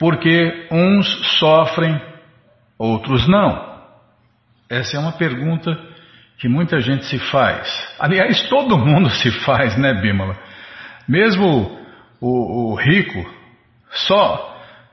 [0.00, 1.06] Porque uns
[1.38, 2.00] sofrem,
[2.78, 3.70] outros não.
[4.68, 5.78] Essa é uma pergunta
[6.38, 7.68] que muita gente se faz.
[8.00, 10.36] Aliás, todo mundo se faz, né, Bímola?
[11.06, 11.78] Mesmo
[12.20, 13.24] o, o rico,
[13.90, 14.50] só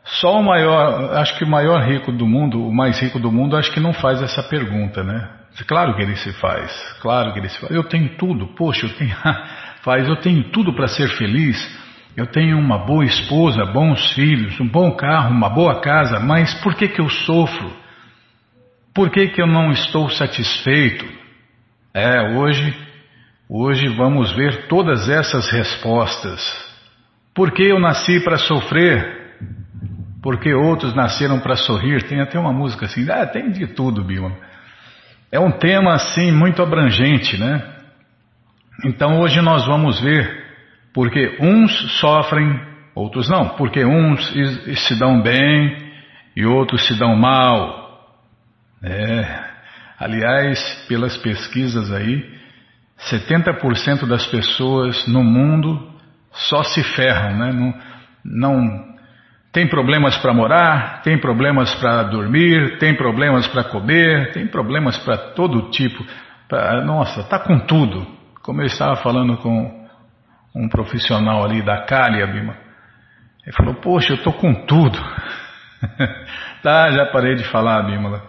[0.07, 3.57] só o maior, acho que o maior rico do mundo, o mais rico do mundo,
[3.57, 5.29] acho que não faz essa pergunta, né?
[5.67, 6.71] Claro que ele se faz,
[7.01, 7.71] claro que ele se faz.
[7.71, 9.15] Eu tenho tudo, poxa, eu tenho,
[9.83, 11.86] faz, eu tenho tudo para ser feliz.
[12.17, 16.73] Eu tenho uma boa esposa, bons filhos, um bom carro, uma boa casa, mas por
[16.73, 17.71] que que eu sofro?
[18.93, 21.05] Por que que eu não estou satisfeito?
[21.93, 22.75] É, hoje,
[23.47, 26.41] hoje vamos ver todas essas respostas.
[27.35, 29.17] Por que eu nasci para sofrer?
[30.27, 32.03] porque outros nasceram para sorrir.
[32.03, 34.35] Tem até uma música assim, ah, tem de tudo, Bima.
[35.31, 37.63] É um tema assim muito abrangente, né?
[38.83, 40.46] Então hoje nós vamos ver
[40.97, 42.59] porque uns sofrem,
[42.95, 44.33] outros não, porque uns
[44.87, 45.77] se dão bem
[46.35, 48.01] e outros se dão mal.
[48.83, 49.43] É,
[49.99, 52.27] aliás, pelas pesquisas aí,
[53.11, 55.87] 70% das pessoas no mundo
[56.31, 57.51] só se ferram, né?
[57.53, 57.73] Não,
[58.25, 58.95] não
[59.51, 65.15] tem problemas para morar, tem problemas para dormir, tem problemas para comer, tem problemas para
[65.35, 66.03] todo tipo.
[66.49, 68.03] Pra, nossa, tá com tudo.
[68.41, 69.76] Como eu estava falando com
[70.57, 72.55] um profissional ali da Cália, Bima.
[73.45, 74.99] Ele falou, poxa, eu tô com tudo.
[76.61, 78.21] tá, já parei de falar, Bímola.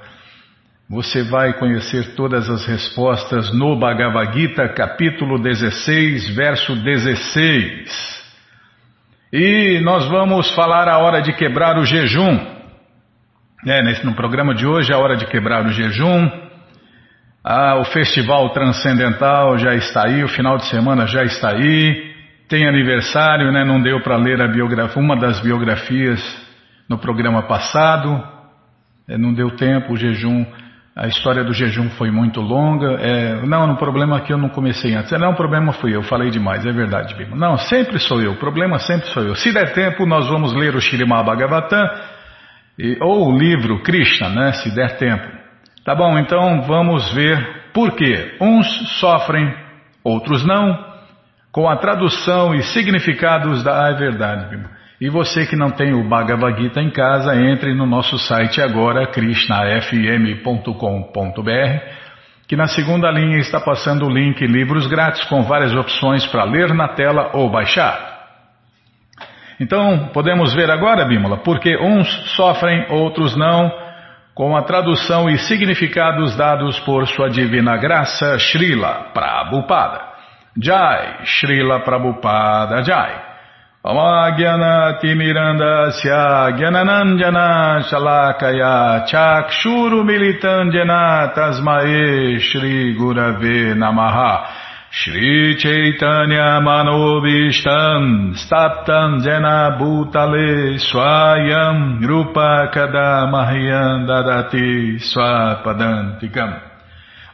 [0.88, 8.18] Você vai conhecer todas as respostas no Bhagavad Gita, capítulo 16, verso 16.
[9.32, 12.38] E nós vamos falar a hora de quebrar o jejum.
[13.66, 16.30] É, nesse, no programa de hoje, a hora de quebrar o jejum.
[17.44, 22.07] Ah, o Festival Transcendental já está aí, o final de semana já está aí.
[22.48, 23.64] Tem aniversário, né?
[23.64, 26.20] Não deu para ler a biografia, uma das biografias
[26.88, 28.22] no programa passado.
[29.08, 30.44] É, não deu tempo, o jejum
[30.98, 33.00] a história do jejum foi muito longa.
[33.00, 35.12] É, não, o problema é que eu não comecei antes.
[35.12, 37.36] Não, o problema fui eu, falei demais, é verdade, Bima.
[37.36, 39.36] Não, sempre sou eu, o problema sempre sou eu.
[39.36, 41.88] Se der tempo, nós vamos ler o Shirimá Bhagavatam
[43.00, 44.52] ou o livro Krishna, né?
[44.54, 45.24] Se der tempo.
[45.84, 48.36] Tá bom, então vamos ver por quê.
[48.40, 48.66] Uns
[48.98, 49.54] sofrem,
[50.02, 50.76] outros não,
[51.52, 53.90] com a tradução e significados da.
[53.92, 54.58] Verdade.
[55.00, 59.06] E você que não tem o Bhagavad Gita em casa, entre no nosso site agora,
[59.06, 60.72] krishnafm.com.br,
[62.48, 66.74] que na segunda linha está passando o link Livros Grátis com várias opções para ler
[66.74, 68.18] na tela ou baixar.
[69.60, 73.70] Então, podemos ver agora, Bímola, porque uns sofrem, outros não,
[74.34, 80.07] com a tradução e significados dados por sua divina graça, Srila Prabhupada.
[80.58, 83.12] Jai, Srila Prabhupada Jai.
[83.84, 94.46] Amagyanaatimirandasya Gyananandjana Shalakaya Chakshuru Militandjana Tasmae Shri Gurave Namaha
[94.90, 106.67] Shri Chaitanya Manobishtam Staptam Jena Bhutale Swayam Rupa Kadamahyam Dadati Swapadantikam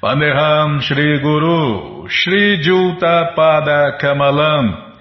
[0.05, 4.93] Vandeham Shri Guru Shri Juta Pada Kamalam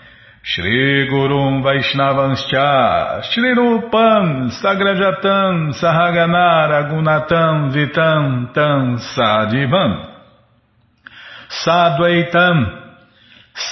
[0.41, 9.91] Shri Gurum Vaishnavanscha Shri Rupam Sagrajatam Sahagana Ragunatam Vitam Tam Sadivam
[11.51, 12.57] Sadvaitam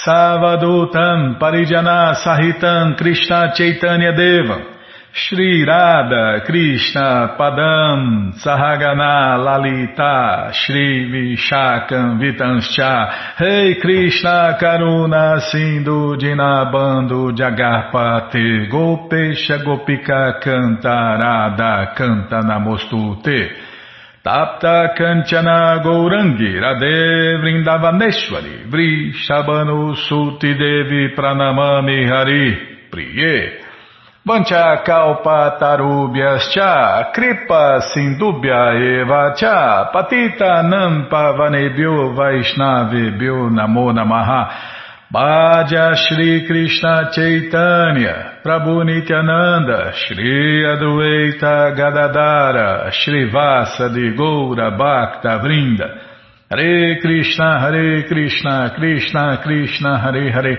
[0.04, 4.71] Savadutam Parijana Sahitam Krishna Chaitanya Devam
[5.14, 17.30] Shri Radha Krishna Padam Sahagana Lalita Shri Vishakam Vitanscha Rei hey Krishna Karuna Sindhu Dinabando
[17.36, 23.50] Jagarpate Gopesha Gopika Cantarada Canta Namostute
[24.24, 33.61] Tapta Kanchana Gourangi Radhe Vrindavaneshwari Vrishabhanu Suti Devi Pranamami Hari Priye
[34.24, 44.42] Vancha kalpa tarubhyascha kripa sindubhya eva cha patita nampa vanebhyo vaishnavebhyo namo namaha.
[45.12, 55.98] Bhaja Shri Krishna Chaitanya Prabhu Nityananda Shri Adueita Gadadara Shri Vasa de Goura Bhakta Vrinda.
[56.48, 60.58] Hare Krishna Hare Krishna Krishna Krishna Hare Hare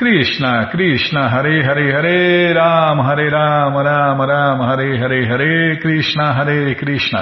[0.00, 6.74] Krishna, Krishna, Hare Hare, Hare Ram, Hare Ram, Ram Ram, Hare Hare, Hare Krishna, Hare
[6.74, 7.20] Krishna,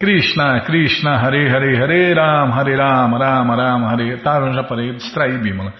[0.00, 4.16] Krishna, Krishna, Hare Hare, Hare Ram, Hare Ram, Ram Ram, Hare...
[4.22, 5.74] Tá, eu já parei, distraí, Bímola.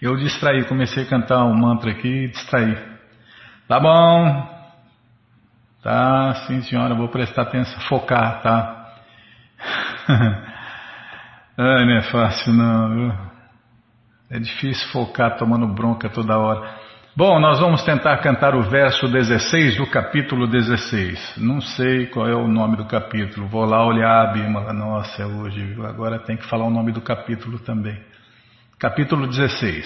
[0.00, 2.74] Eu distraí, comecei a cantar um mantra aqui e distraí.
[3.68, 4.48] Tá bom,
[5.82, 8.86] Tá, sim senhora, vou prestar atenção, focar, tá?
[11.58, 13.31] Ai, não é fácil não, viu?
[14.32, 16.66] É difícil focar tomando bronca toda hora.
[17.14, 21.34] Bom, nós vamos tentar cantar o verso 16 do capítulo 16.
[21.36, 23.46] Não sei qual é o nome do capítulo.
[23.46, 24.72] Vou lá olhar a Bímola.
[24.72, 28.02] Nossa, é hoje, agora tem que falar o nome do capítulo também.
[28.78, 29.84] Capítulo 16.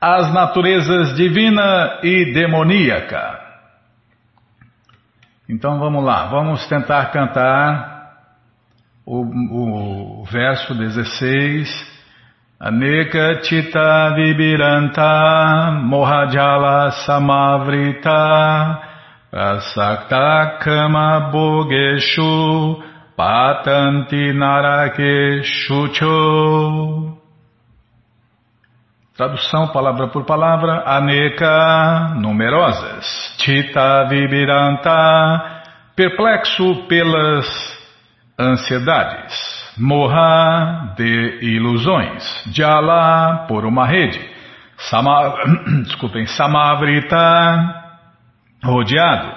[0.00, 3.38] As naturezas divina e demoníaca.
[5.48, 8.16] Então vamos lá, vamos tentar cantar
[9.06, 11.95] o, o verso 16.
[12.58, 18.80] Aneka Chita Vibiranta Mohajala Samavrita
[19.30, 22.82] Prasakta Kama Bogeshu
[23.14, 27.16] Patanti Narakeshu Cho.
[29.16, 35.62] Tradução palavra por palavra, aneka, numerosas, chita vibiranta,
[35.96, 37.46] perplexo pelas
[38.38, 44.20] ansiedades, morra de ilusões, jala por uma rede,
[44.78, 45.34] sama,
[45.84, 47.84] desculpem, samavrita,
[48.64, 49.32] rodeado,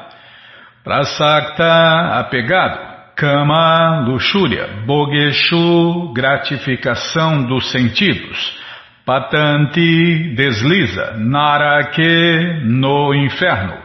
[0.83, 2.80] prasakta, apegado,
[3.15, 8.59] kama, luxúria, bogeshu, gratificação dos sentidos,
[9.06, 13.75] Patanti desliza, Narake no inferno,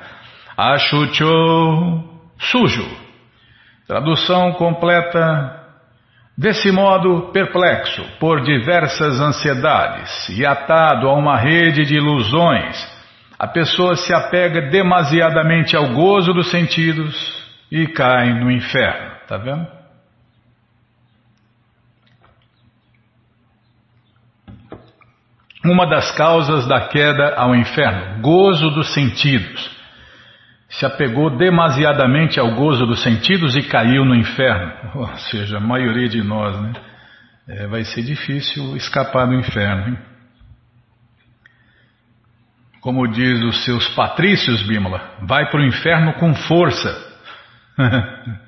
[0.54, 2.04] Ashucho
[2.38, 2.86] sujo.
[3.86, 5.63] Tradução completa.
[6.36, 12.76] Desse modo, perplexo por diversas ansiedades e atado a uma rede de ilusões,
[13.38, 17.14] a pessoa se apega demasiadamente ao gozo dos sentidos
[17.70, 19.14] e cai no inferno.
[19.28, 19.66] Tá vendo?
[25.64, 29.73] uma das causas da queda ao inferno, gozo dos sentidos.
[30.68, 34.72] Se apegou demasiadamente ao gozo dos sentidos e caiu no inferno.
[34.94, 36.72] Ou seja, a maioria de nós, né?
[37.46, 39.88] É, vai ser difícil escapar do inferno.
[39.88, 39.98] Hein?
[42.80, 46.90] Como diz os seus patrícios, Bímola, vai para o inferno com força.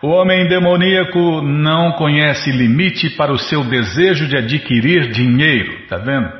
[0.00, 6.30] O homem demoníaco não conhece limite para o seu desejo de adquirir dinheiro, tá vendo?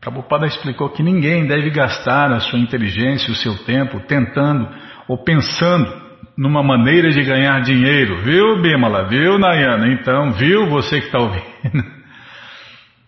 [0.00, 4.68] Prabhupada explicou que ninguém deve gastar a sua inteligência, o seu tempo, tentando
[5.08, 9.08] ou pensando numa maneira de ganhar dinheiro, viu, Bimala?
[9.08, 9.92] Viu, Nayana?
[9.92, 11.98] Então, viu você que está ouvindo?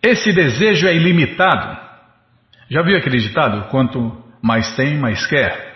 [0.03, 1.79] Esse desejo é ilimitado.
[2.69, 3.69] Já viu aquele ditado?
[3.71, 5.70] Quanto mais tem, mais quer.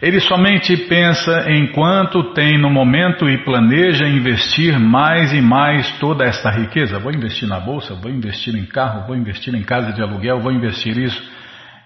[0.00, 6.24] Ele somente pensa em quanto tem no momento e planeja investir mais e mais toda
[6.24, 6.98] esta riqueza.
[6.98, 10.52] Vou investir na bolsa, vou investir em carro, vou investir em casa de aluguel, vou
[10.52, 11.22] investir isso.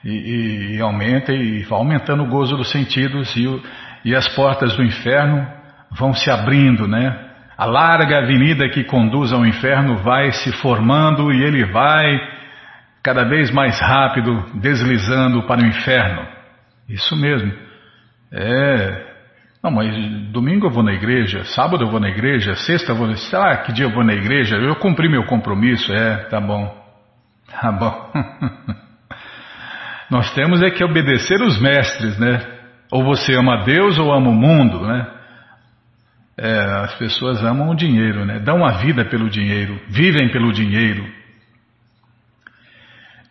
[0.05, 3.62] E, e, e aumenta e vai aumentando o gozo dos sentidos e, o,
[4.05, 5.47] e as portas do inferno
[5.91, 7.17] vão se abrindo, né?
[7.56, 12.19] A larga avenida que conduz ao inferno vai se formando e ele vai
[13.03, 16.27] cada vez mais rápido deslizando para o inferno.
[16.89, 17.69] Isso mesmo.
[18.32, 19.10] É.
[19.63, 19.94] Não, mas
[20.32, 23.08] domingo eu vou na igreja, sábado eu vou na igreja, sexta eu vou.
[23.32, 26.75] Lá que dia eu vou na igreja, eu cumpri meu compromisso, é, tá bom.
[27.51, 28.13] Tá bom.
[30.10, 32.41] Nós temos é que obedecer os mestres, né?
[32.91, 35.06] Ou você ama Deus ou ama o mundo, né?
[36.39, 38.39] É, as pessoas amam o dinheiro, né?
[38.39, 41.06] Dão a vida pelo dinheiro, vivem pelo dinheiro.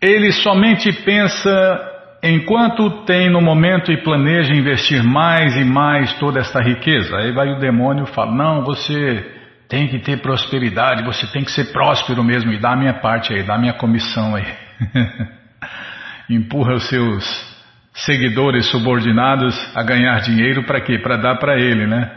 [0.00, 1.89] Ele somente pensa
[2.22, 7.48] enquanto tem no momento e planeja investir mais e mais toda esta riqueza, aí vai
[7.52, 9.24] o demônio e fala: Não, você
[9.68, 13.32] tem que ter prosperidade, você tem que ser próspero mesmo, e dá a minha parte
[13.32, 14.46] aí, dá a minha comissão aí.
[16.28, 17.50] Empurra os seus
[17.94, 20.98] seguidores subordinados a ganhar dinheiro para quê?
[20.98, 22.10] Para dar para ele, né?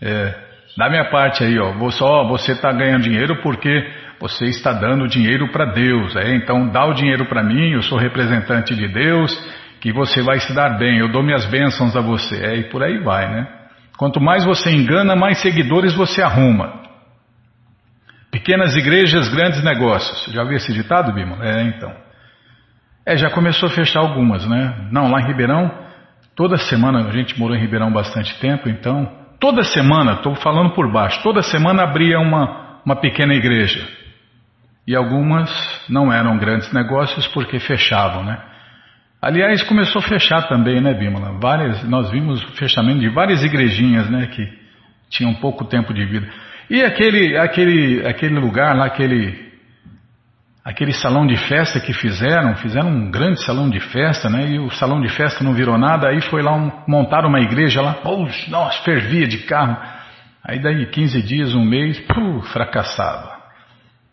[0.00, 0.34] É,
[0.76, 1.72] dá minha parte aí, ó.
[1.90, 3.88] Só você está ganhando dinheiro porque
[4.22, 6.36] você está dando dinheiro para Deus, é?
[6.36, 9.36] Então dá o dinheiro para mim, eu sou representante de Deus,
[9.80, 12.56] que você vai se dar bem, eu dou minhas bênçãos a você, é?
[12.58, 13.48] E por aí vai, né?
[13.98, 16.80] Quanto mais você engana, mais seguidores você arruma.
[18.30, 20.32] Pequenas igrejas, grandes negócios.
[20.32, 21.36] Já ouviu esse ditado, Bima?
[21.44, 21.92] É, então.
[23.04, 24.88] É, já começou a fechar algumas, né?
[24.92, 25.82] Não, lá em Ribeirão
[26.34, 29.06] Toda semana, a gente morou em Ribeirão bastante tempo, então,
[29.38, 33.86] toda semana, estou falando por baixo, toda semana abria uma, uma pequena igreja.
[34.86, 35.50] E algumas
[35.88, 38.38] não eram grandes negócios porque fechavam, né?
[39.20, 41.38] Aliás, começou a fechar também, né, Bímola?
[41.40, 44.44] Várias, nós vimos o fechamento de várias igrejinhas, né, que
[45.08, 46.28] tinham pouco tempo de vida.
[46.68, 49.52] E aquele, aquele, aquele lugar lá, aquele
[50.64, 54.48] aquele salão de festa que fizeram, fizeram um grande salão de festa, né?
[54.48, 57.82] E o salão de festa não virou nada, aí foi lá um, montar uma igreja
[57.82, 59.76] lá, poxa, nossa, fervia de carro.
[60.44, 63.31] Aí daí 15 dias, um mês, puh, fracassado.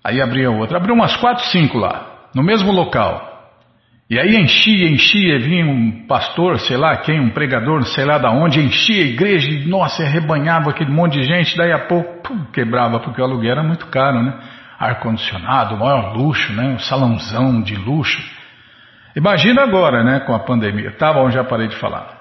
[0.03, 3.27] Aí abria outra, abriu umas quatro, cinco lá, no mesmo local.
[4.09, 8.31] E aí enchia, enchia, vinha um pastor, sei lá quem, um pregador, sei lá da
[8.31, 12.45] onde, enchia a igreja e, nossa, arrebanhava aquele monte de gente, daí a pouco, pum,
[12.51, 14.33] quebrava, porque o aluguel era muito caro, né?
[14.79, 16.69] ar-condicionado, maior luxo, né?
[16.69, 18.23] um salãozão de luxo.
[19.15, 20.91] Imagina agora, né, com a pandemia.
[20.91, 22.18] Tá bom, já parei de falar.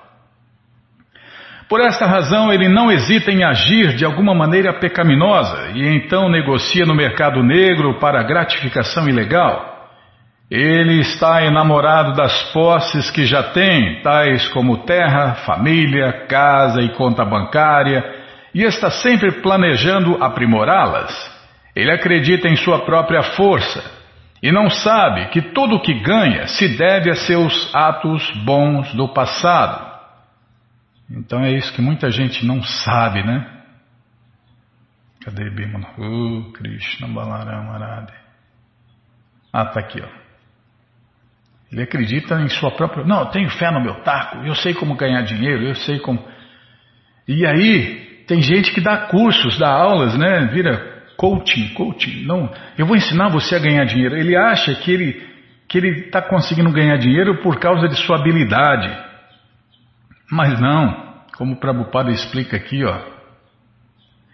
[1.68, 6.86] Por esta razão, ele não hesita em agir de alguma maneira pecaminosa e então negocia
[6.86, 9.76] no mercado negro para gratificação ilegal.
[10.50, 17.22] Ele está enamorado das posses que já tem, tais como terra, família, casa e conta
[17.22, 18.02] bancária,
[18.54, 21.12] e está sempre planejando aprimorá-las.
[21.76, 23.84] Ele acredita em sua própria força
[24.42, 29.06] e não sabe que tudo o que ganha se deve a seus atos bons do
[29.08, 29.87] passado.
[31.10, 33.58] Então é isso que muita gente não sabe, né?
[35.24, 35.94] Cadê Bimala?
[35.98, 38.12] Uh, Krishna Balaram Arade.
[39.52, 40.08] Ah, tá aqui, ó.
[41.72, 43.04] Ele acredita em sua própria.
[43.04, 46.22] Não, eu tenho fé no meu taco, eu sei como ganhar dinheiro, eu sei como.
[47.26, 50.46] E aí, tem gente que dá cursos, dá aulas, né?
[50.46, 52.48] Vira coaching, coaching, não,
[52.78, 54.16] eu vou ensinar você a ganhar dinheiro.
[54.16, 55.28] Ele acha que ele
[55.68, 59.07] que ele está conseguindo ganhar dinheiro por causa de sua habilidade.
[60.30, 62.98] Mas não, como o Prabhupada explica aqui, ó.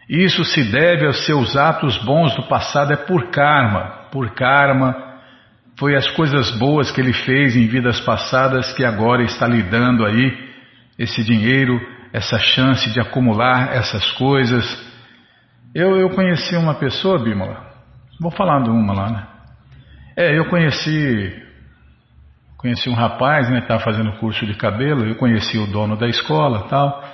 [0.09, 4.09] Isso se deve aos seus atos bons do passado, é por karma.
[4.11, 4.95] Por karma,
[5.79, 10.05] foi as coisas boas que ele fez em vidas passadas que agora está lhe dando
[10.05, 10.53] aí
[10.99, 11.81] esse dinheiro,
[12.13, 14.95] essa chance de acumular essas coisas
[15.75, 17.67] eu, eu conheci uma pessoa, Bímola,
[18.21, 19.27] vou falar de uma lá, né?
[20.17, 21.43] É, eu conheci
[22.65, 26.09] conheci um rapaz, né, que estava fazendo curso de cabelo, eu conheci o dono da
[26.09, 27.05] escola tal,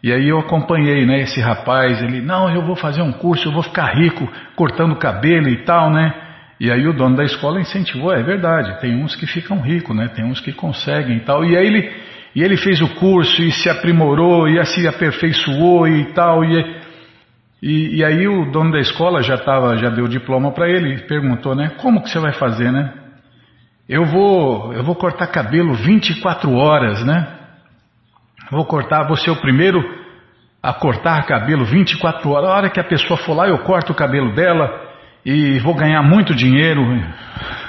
[0.00, 3.52] e aí eu acompanhei, né, esse rapaz, ele, não, eu vou fazer um curso, eu
[3.52, 6.14] vou ficar rico cortando cabelo e tal, né,
[6.60, 10.06] e aí o dono da escola incentivou, é verdade, tem uns que ficam ricos, né,
[10.14, 11.92] tem uns que conseguem e tal, e aí ele,
[12.32, 16.86] e ele fez o curso e se aprimorou e se aperfeiçoou e tal, e
[17.62, 20.98] e, e, aí o dono da escola já tava, já deu o diploma para ele
[21.08, 21.72] perguntou, né?
[21.80, 23.05] Como que você vai fazer, né?
[23.88, 27.36] Eu vou, eu vou cortar cabelo 24 horas, né?
[28.50, 29.80] Vou cortar, vou ser o primeiro
[30.60, 32.50] a cortar cabelo 24 horas.
[32.50, 34.68] A hora que a pessoa for lá, eu corto o cabelo dela
[35.24, 36.82] e vou ganhar muito dinheiro.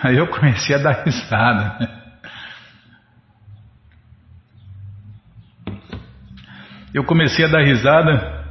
[0.01, 1.89] Aí eu comecei a dar risada.
[6.93, 8.43] Eu comecei a dar risada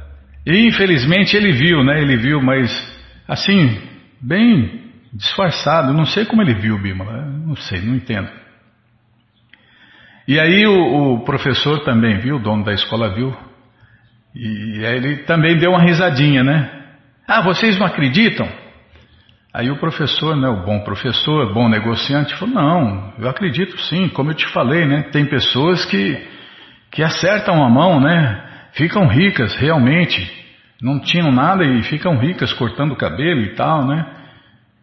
[0.45, 2.01] e infelizmente ele viu, né?
[2.01, 2.71] Ele viu, mas
[3.27, 3.81] assim,
[4.21, 5.93] bem disfarçado.
[5.93, 7.05] Não sei como ele viu, Bima.
[7.05, 8.29] Não sei, não entendo.
[10.27, 13.35] E aí o, o, professor também viu, o dono da escola viu.
[14.35, 16.69] E aí ele também deu uma risadinha, né?
[17.27, 18.47] Ah, vocês não acreditam?
[19.53, 24.31] Aí o professor, né, o bom professor, bom negociante, falou: Não, eu acredito sim, como
[24.31, 25.03] eu te falei, né?
[25.11, 26.21] Tem pessoas que,
[26.91, 28.43] que acertam a mão, né?
[28.73, 30.37] Ficam ricas realmente
[30.81, 34.05] não tinham nada e ficam ricas cortando o cabelo e tal, né?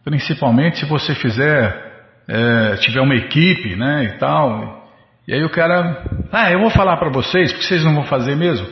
[0.04, 4.84] Principalmente se você fizer, é, tiver uma equipe, né, e tal.
[5.26, 8.36] E aí o cara, ah, eu vou falar para vocês, porque vocês não vão fazer
[8.36, 8.66] mesmo.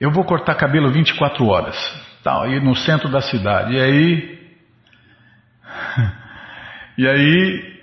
[0.00, 1.76] Eu vou cortar cabelo 24 horas,
[2.22, 3.74] tal, aí no centro da cidade.
[3.74, 4.38] E aí,
[6.98, 7.78] e aí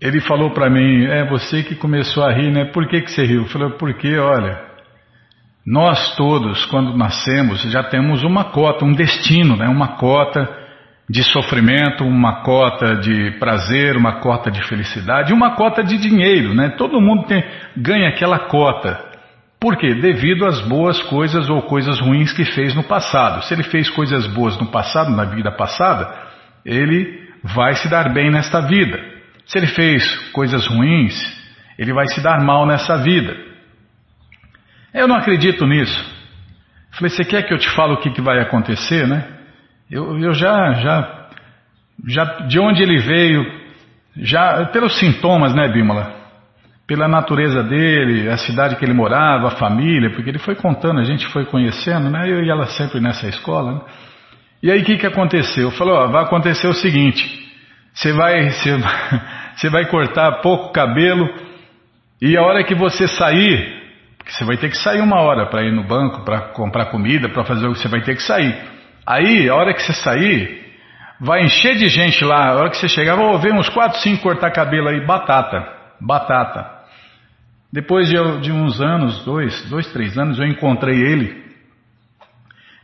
[0.00, 2.64] ele falou para mim, é você que começou a rir, né?
[2.64, 3.42] Por que que você riu?
[3.42, 4.70] Eu falei, porque, olha,
[5.64, 9.68] nós todos, quando nascemos, já temos uma cota, um destino, né?
[9.68, 10.59] uma cota
[11.10, 16.54] de sofrimento, uma cota de prazer, uma cota de felicidade, uma cota de dinheiro.
[16.54, 16.68] Né?
[16.78, 17.44] Todo mundo tem,
[17.76, 18.96] ganha aquela cota.
[19.58, 19.92] Por quê?
[19.92, 23.42] Devido às boas coisas ou coisas ruins que fez no passado.
[23.42, 26.16] Se ele fez coisas boas no passado, na vida passada,
[26.64, 28.96] ele vai se dar bem nesta vida.
[29.46, 31.12] Se ele fez coisas ruins,
[31.76, 33.36] ele vai se dar mal nessa vida.
[34.94, 36.08] Eu não acredito nisso.
[36.92, 39.39] Falei, você quer que eu te fale o que, que vai acontecer, né?
[39.90, 41.28] Eu, eu já, já,
[42.06, 43.44] já, de onde ele veio,
[44.16, 46.20] já, pelos sintomas, né, Bímola?
[46.90, 51.04] pela natureza dele, a cidade que ele morava, a família, porque ele foi contando, a
[51.04, 52.28] gente foi conhecendo, né?
[52.28, 53.80] Eu e ela sempre nessa escola, né?
[54.60, 55.70] E aí o que, que aconteceu?
[55.70, 57.24] Falou, ó, vai acontecer o seguinte,
[57.94, 58.76] você vai, você,
[59.54, 61.32] você vai cortar pouco cabelo
[62.20, 63.84] e a hora que você sair,
[64.26, 67.44] você vai ter que sair uma hora para ir no banco, para comprar comida, para
[67.44, 68.52] fazer o que você vai ter que sair.
[69.10, 70.72] Aí, a hora que você sair,
[71.18, 72.50] vai encher de gente lá.
[72.50, 75.66] A hora que você chegar, vou ver uns 4, 5 cortar cabelo aí, batata,
[76.00, 76.78] batata.
[77.72, 81.44] Depois de, de uns anos, dois, dois, três anos, eu encontrei ele.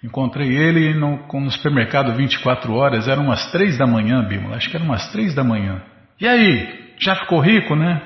[0.03, 4.77] Encontrei ele no, no supermercado 24 horas, eram umas três da manhã, Bímola, acho que
[4.77, 5.81] eram umas três da manhã.
[6.21, 8.03] E aí, já ficou rico, né?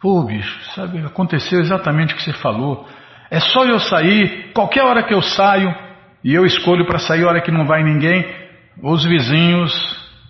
[0.00, 2.88] Pô, bicho, sabe, aconteceu exatamente o que você falou.
[3.30, 5.85] É só eu sair, qualquer hora que eu saio,
[6.26, 8.26] e eu escolho para sair hora que não vai ninguém,
[8.82, 9.72] os vizinhos,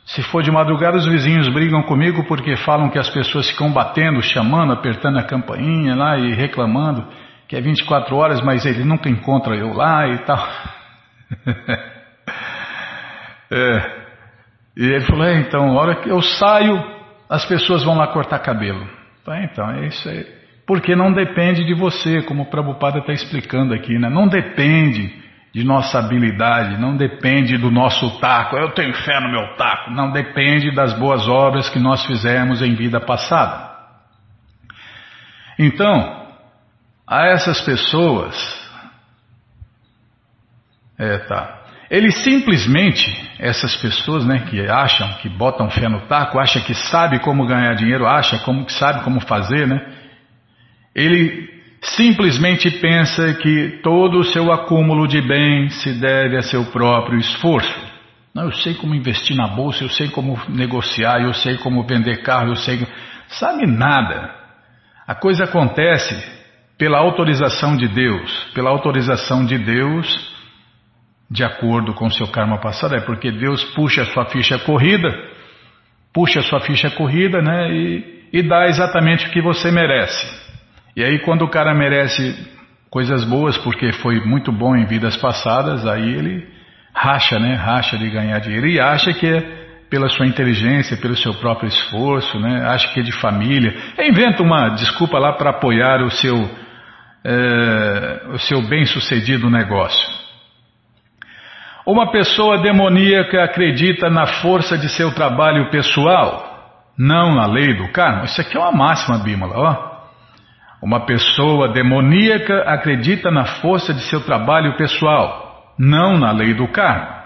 [0.04, 4.20] se for de madrugada, os vizinhos brigam comigo porque falam que as pessoas ficam batendo,
[4.20, 7.02] chamando, apertando a campainha lá e reclamando
[7.48, 10.48] que é 24 horas, mas ele nunca encontra eu lá e tal.
[13.50, 13.96] é.
[14.76, 16.78] E ele falou: é, então, hora que eu saio,
[17.26, 18.86] as pessoas vão lá cortar cabelo.
[19.24, 20.26] Tá, então, é isso aí.
[20.66, 24.10] Porque não depende de você, como o Prabhupada está explicando aqui, né?
[24.10, 25.24] Não depende
[25.56, 28.58] de nossa habilidade, não depende do nosso taco.
[28.58, 29.90] Eu tenho fé no meu taco.
[29.90, 33.74] Não depende das boas obras que nós fizemos em vida passada.
[35.58, 36.26] Então,
[37.08, 38.36] a essas pessoas,
[40.98, 41.62] é, tá.
[41.90, 43.02] Eles simplesmente,
[43.38, 47.72] essas pessoas, né, que acham, que botam fé no taco, acham que sabe como ganhar
[47.76, 49.80] dinheiro, acha como que sabe como fazer, né?
[50.94, 51.55] Ele
[51.94, 57.86] simplesmente pensa que todo o seu acúmulo de bem se deve a seu próprio esforço.
[58.34, 62.22] Não, eu sei como investir na bolsa, eu sei como negociar, eu sei como vender
[62.22, 62.86] carro, eu sei.
[63.28, 64.30] Sabe nada.
[65.06, 66.14] A coisa acontece
[66.76, 68.50] pela autorização de Deus.
[68.54, 70.34] Pela autorização de Deus,
[71.30, 75.08] de acordo com seu karma passado, é porque Deus puxa a sua ficha corrida,
[76.12, 80.45] puxa a sua ficha corrida, né, e, e dá exatamente o que você merece.
[80.96, 82.34] E aí quando o cara merece
[82.90, 86.48] coisas boas porque foi muito bom em vidas passadas, aí ele
[86.94, 89.40] racha, né, racha de ganhar dinheiro e acha que é
[89.90, 94.70] pela sua inteligência, pelo seu próprio esforço, né, acha que é de família, inventa uma
[94.70, 96.50] desculpa lá para apoiar o seu,
[97.22, 100.16] é, o seu bem-sucedido negócio.
[101.86, 108.24] Uma pessoa demoníaca acredita na força de seu trabalho pessoal, não na lei do karma.
[108.24, 109.54] Isso aqui é uma máxima, Bímola.
[109.56, 109.85] Ó.
[110.82, 117.16] Uma pessoa demoníaca acredita na força de seu trabalho pessoal, não na lei do karma.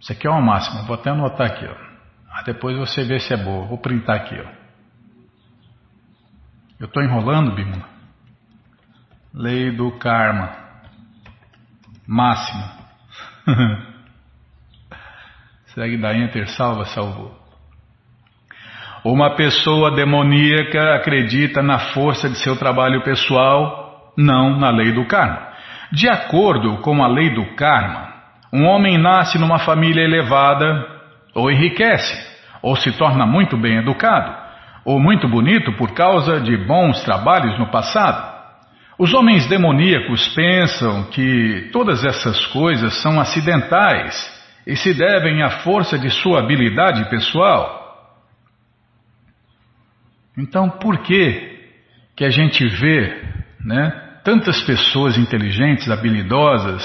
[0.00, 1.66] Isso aqui é uma máxima, vou até anotar aqui.
[1.66, 1.90] Ó.
[2.32, 3.66] Ah, depois você vê se é boa.
[3.66, 4.34] Vou printar aqui.
[4.34, 4.60] Ó.
[6.78, 7.84] Eu estou enrolando, Bímola?
[9.34, 10.50] Lei do karma.
[12.06, 12.72] Máxima.
[15.66, 17.39] Segue da Enter, salva, salvou.
[19.02, 25.48] Uma pessoa demoníaca acredita na força de seu trabalho pessoal, não na lei do karma.
[25.90, 28.12] De acordo com a lei do karma,
[28.52, 30.86] um homem nasce numa família elevada,
[31.34, 32.14] ou enriquece,
[32.60, 34.36] ou se torna muito bem educado,
[34.84, 38.38] ou muito bonito por causa de bons trabalhos no passado.
[38.98, 44.30] Os homens demoníacos pensam que todas essas coisas são acidentais
[44.66, 47.79] e se devem à força de sua habilidade pessoal.
[50.40, 51.58] Então, por que
[52.16, 53.24] que a gente vê,
[53.62, 53.92] né,
[54.24, 56.82] tantas pessoas inteligentes, habilidosas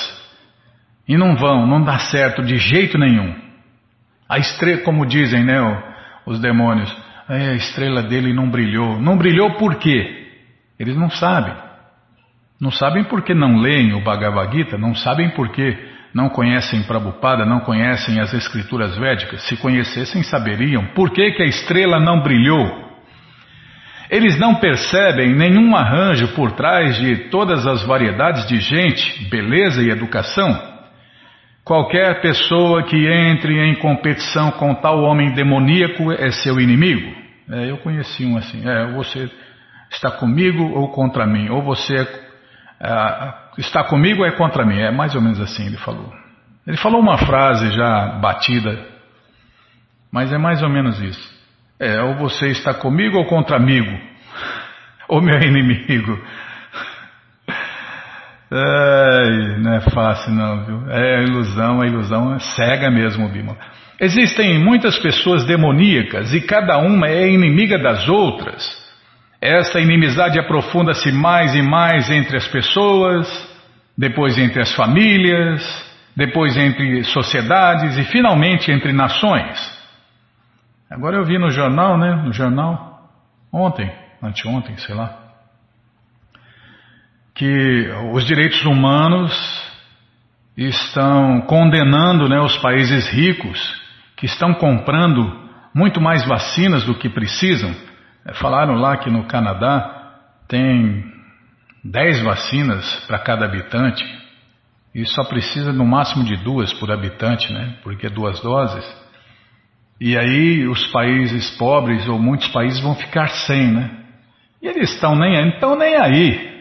[1.07, 3.33] e não vão, não dá certo de jeito nenhum?
[4.27, 5.57] A estrela, como dizem, né,
[6.25, 6.93] os demônios,
[7.29, 8.99] é, a estrela dele não brilhou.
[8.99, 10.27] Não brilhou por quê?
[10.77, 11.55] Eles não sabem.
[12.59, 15.77] Não sabem por que não leem o Bhagavad Gita, não sabem por que
[16.13, 19.43] não conhecem Prabhupada, não conhecem as escrituras védicas.
[19.47, 22.85] Se conhecessem, saberiam por que, que a estrela não brilhou.
[24.09, 29.89] Eles não percebem nenhum arranjo por trás de todas as variedades de gente, beleza e
[29.89, 30.75] educação.
[31.63, 37.11] Qualquer pessoa que entre em competição com tal homem demoníaco é seu inimigo.
[37.49, 38.61] É, eu conheci um assim.
[38.67, 39.29] É, você
[39.89, 41.49] está comigo ou contra mim?
[41.49, 42.25] Ou você é
[42.79, 44.79] é, está comigo ou é contra mim?
[44.79, 46.11] É mais ou menos assim ele falou.
[46.67, 48.87] Ele falou uma frase já batida,
[50.11, 51.34] mas é mais ou menos isso.
[51.79, 53.97] É, ou você está comigo ou contra amigo,
[55.09, 56.19] ou meu inimigo.
[58.51, 60.91] É, não é fácil não, viu?
[60.91, 63.57] É a ilusão, a ilusão é cega mesmo, Bima.
[63.99, 68.85] Existem muitas pessoas demoníacas e cada uma é inimiga das outras.
[69.41, 73.27] Essa inimizade aprofunda-se mais e mais entre as pessoas,
[73.97, 75.61] depois entre as famílias,
[76.15, 79.74] depois entre sociedades e finalmente entre nações.
[80.89, 82.15] Agora eu vi no jornal, né?
[82.15, 83.09] No jornal,
[83.51, 85.17] ontem, anteontem, sei lá,
[87.33, 89.33] que os direitos humanos
[90.55, 93.81] estão condenando né, os países ricos
[94.15, 97.75] que estão comprando muito mais vacinas do que precisam.
[98.25, 100.13] É, falaram lá que no Canadá
[100.47, 101.03] tem
[101.83, 104.03] 10 vacinas para cada habitante
[104.93, 107.75] e só precisa no máximo de duas por habitante, né?
[107.83, 109.04] Porque duas doses.
[109.99, 113.89] E aí os países pobres ou muitos países vão ficar sem, né?
[114.61, 116.55] E eles estão nem aí, estão nem aí.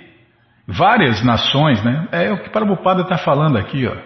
[0.66, 2.08] Várias nações, né?
[2.12, 3.96] É o que Prabhupada está falando aqui, ó.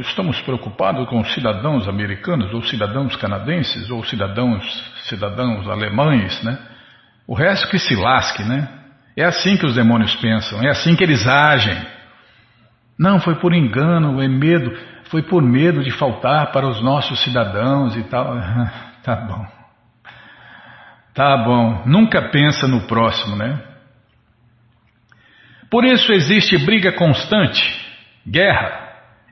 [0.00, 4.62] Estamos preocupados com cidadãos americanos, ou cidadãos canadenses, ou cidadãos,
[5.08, 6.58] cidadãos alemães, né?
[7.26, 8.68] O resto que se lasque, né?
[9.16, 11.76] É assim que os demônios pensam, é assim que eles agem.
[12.98, 14.70] Não, foi por engano, é medo,
[15.10, 18.34] foi por medo de faltar para os nossos cidadãos e tal.
[19.02, 19.46] tá bom.
[21.12, 21.82] Tá bom.
[21.86, 23.60] Nunca pensa no próximo, né?
[25.68, 27.62] Por isso existe briga constante,
[28.26, 28.88] guerra,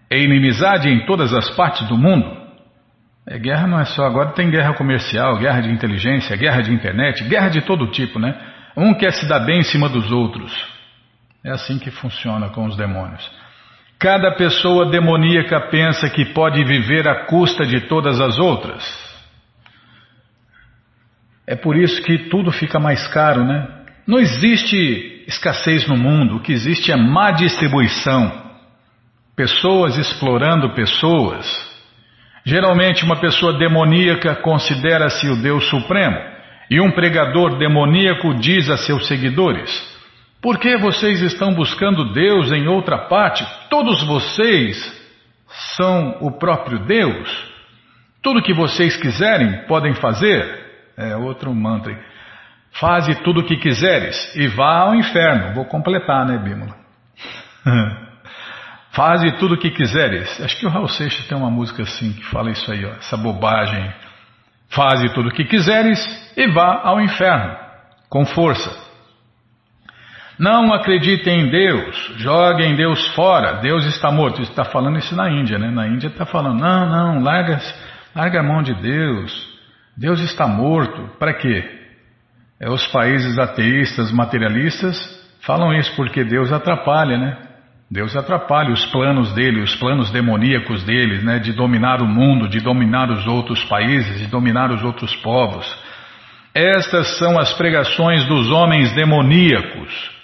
[0.08, 2.36] é inimizade em todas as partes do mundo.
[3.26, 7.24] É, guerra não é só, agora tem guerra comercial, guerra de inteligência, guerra de internet,
[7.24, 8.34] guerra de todo tipo, né?
[8.76, 10.52] Um quer se dar bem em cima dos outros.
[11.44, 13.28] É assim que funciona com os demônios.
[13.98, 18.84] Cada pessoa demoníaca pensa que pode viver à custa de todas as outras.
[21.46, 23.66] É por isso que tudo fica mais caro, né?
[24.06, 28.48] Não existe escassez no mundo, o que existe é má distribuição
[29.38, 31.46] pessoas explorando pessoas.
[32.44, 36.18] Geralmente, uma pessoa demoníaca considera-se o Deus Supremo
[36.68, 39.70] e um pregador demoníaco diz a seus seguidores:
[40.40, 43.44] Por que vocês estão buscando Deus em outra parte?
[43.68, 44.96] Todos vocês
[45.76, 47.28] são o próprio Deus.
[48.22, 50.66] Tudo que vocês quiserem podem fazer.
[50.96, 51.98] É outro mantra.
[52.72, 55.54] Faze tudo o que quiseres e vá ao inferno.
[55.54, 56.76] Vou completar, né, Bímola?
[58.92, 60.40] Faze tudo o que quiseres.
[60.40, 63.16] Acho que o Raul Seixas tem uma música assim que fala isso aí, ó, essa
[63.16, 63.92] bobagem.
[64.70, 65.98] Faze tudo o que quiseres
[66.36, 67.56] e vá ao inferno,
[68.08, 68.87] com força.
[70.38, 74.40] Não acredite em Deus, jogue em Deus fora, Deus está morto.
[74.40, 75.68] Está falando isso na Índia, né?
[75.70, 77.58] Na Índia está falando, não, não, larga,
[78.14, 79.32] larga a mão de Deus,
[79.96, 81.10] Deus está morto.
[81.18, 81.64] Para quê?
[82.60, 84.96] É, os países ateístas, materialistas,
[85.40, 87.36] falam isso porque Deus atrapalha, né?
[87.90, 92.60] Deus atrapalha os planos dele, os planos demoníacos dele, né, de dominar o mundo, de
[92.60, 95.66] dominar os outros países, de dominar os outros povos.
[96.54, 100.17] Estas são as pregações dos homens demoníacos.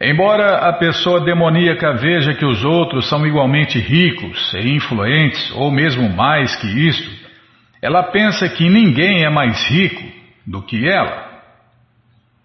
[0.00, 6.08] Embora a pessoa demoníaca veja que os outros são igualmente ricos e influentes, ou mesmo
[6.08, 7.10] mais que isto,
[7.82, 10.02] ela pensa que ninguém é mais rico
[10.46, 11.26] do que ela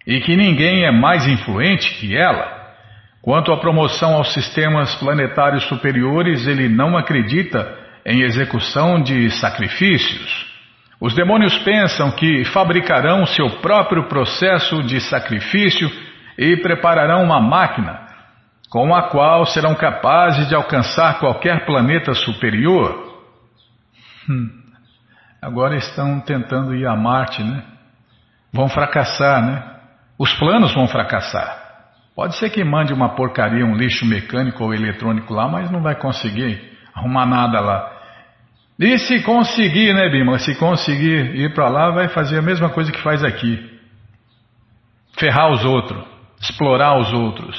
[0.06, 2.64] e que ninguém é mais influente que ela.
[3.22, 10.52] Quanto à promoção aos sistemas planetários superiores, ele não acredita em execução de sacrifícios.
[11.00, 15.90] Os demônios pensam que fabricarão seu próprio processo de sacrifício
[16.38, 18.04] e prepararão uma máquina
[18.70, 23.22] com a qual serão capazes de alcançar qualquer planeta superior.
[24.28, 24.50] Hum.
[25.40, 27.62] Agora estão tentando ir a Marte, né?
[28.52, 29.62] Vão fracassar, né?
[30.18, 31.62] Os planos vão fracassar.
[32.16, 35.96] Pode ser que mande uma porcaria, um lixo mecânico ou eletrônico lá, mas não vai
[35.96, 36.60] conseguir
[36.94, 37.92] arrumar nada lá.
[38.78, 40.38] E se conseguir, né, Bima?
[40.38, 43.58] Se conseguir ir para lá, vai fazer a mesma coisa que faz aqui:
[45.18, 47.56] ferrar os outros, explorar os outros.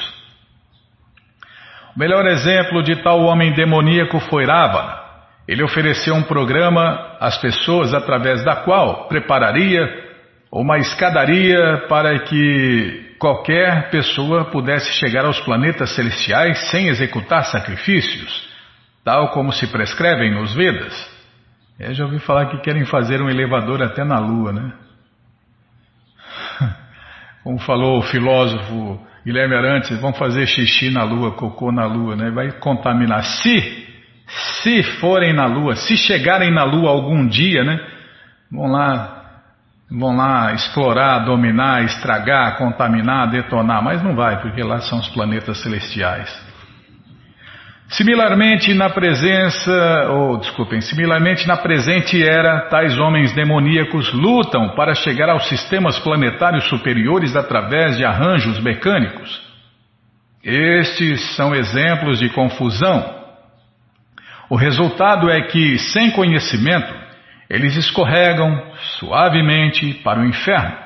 [1.94, 5.06] O melhor exemplo de tal homem demoníaco foi Ravana.
[5.48, 10.04] Ele ofereceu um programa às pessoas através da qual prepararia
[10.50, 18.48] uma escadaria para que qualquer pessoa pudesse chegar aos planetas celestiais sem executar sacrifícios,
[19.04, 21.16] tal como se prescrevem nos Vedas.
[21.78, 24.72] Eu já ouvi falar que querem fazer um elevador até na Lua, né?
[27.46, 32.28] Como falou o filósofo Guilherme Arantes, vão fazer xixi na Lua, cocô na Lua, né?
[32.28, 33.22] Vai contaminar.
[33.22, 33.86] Se,
[34.26, 37.78] se forem na Lua, se chegarem na Lua algum dia, né?
[38.50, 39.12] Vão lá
[39.88, 45.62] vão lá explorar, dominar, estragar, contaminar, detonar, mas não vai, porque lá são os planetas
[45.62, 46.28] celestiais.
[47.88, 55.28] Similarmente na presença, ou desculpem, similarmente na presente era, tais homens demoníacos lutam para chegar
[55.28, 59.40] aos sistemas planetários superiores através de arranjos mecânicos.
[60.42, 63.14] Estes são exemplos de confusão.
[64.50, 66.92] O resultado é que, sem conhecimento,
[67.48, 68.62] eles escorregam
[68.98, 70.76] suavemente para o inferno.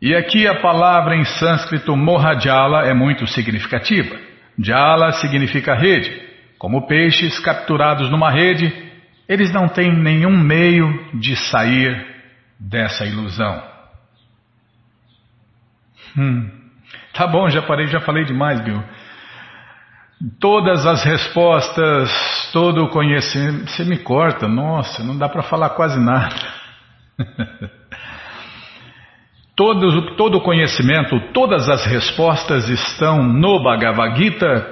[0.00, 4.27] E aqui a palavra em sânscrito Mohajala é muito significativa.
[4.58, 6.28] Jala significa rede.
[6.58, 8.72] Como peixes capturados numa rede,
[9.28, 12.06] eles não têm nenhum meio de sair
[12.58, 13.62] dessa ilusão.
[16.16, 16.50] Hum,
[17.12, 18.82] tá bom, já parei, já falei demais, Bill.
[20.40, 23.70] Todas as respostas, todo o conhecimento.
[23.70, 26.34] Você me corta, nossa, não dá para falar quase nada.
[29.58, 34.64] Todo, todo o conhecimento, todas as respostas estão no Bhagavad Gita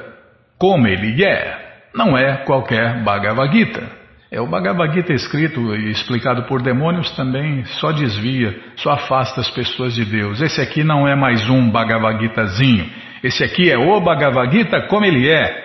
[0.57, 1.88] como ele é.
[1.92, 3.83] Não é qualquer Bhagavad Gita.
[4.31, 9.51] É o Bhagavad Gita escrito e explicado por demônios também só desvia, só afasta as
[9.51, 10.40] pessoas de Deus.
[10.40, 12.88] Esse aqui não é mais um Bhagavad Gitazinho.
[13.25, 15.64] Esse aqui é o Bhagavad Gita como ele é.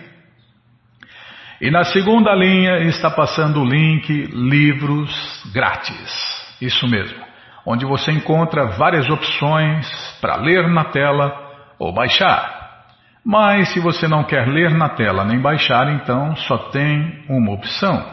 [1.60, 6.56] e na segunda linha está passando o link Livros Grátis.
[6.62, 7.18] Isso mesmo,
[7.66, 9.90] onde você encontra várias opções
[10.22, 11.34] para ler na tela
[11.80, 12.86] ou baixar.
[13.26, 18.06] Mas se você não quer ler na tela nem baixar, então só tem uma opção.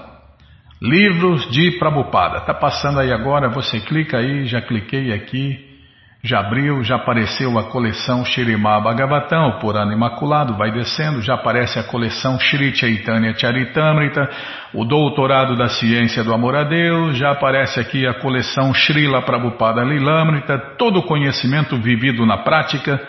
[0.80, 2.38] Livros de Prabupada.
[2.38, 5.75] Está passando aí agora, você clica aí, já cliquei aqui
[6.26, 11.78] já abriu, já apareceu a coleção Shirimá Bhagavatam, o Purana Imaculado, vai descendo, já aparece
[11.78, 14.28] a coleção Shri Chaitanya Charitamrita,
[14.74, 19.84] o Doutorado da Ciência do Amor a Deus, já aparece aqui a coleção Srila Prabhupada
[19.84, 23.00] Lilamrita, todo o conhecimento vivido na prática,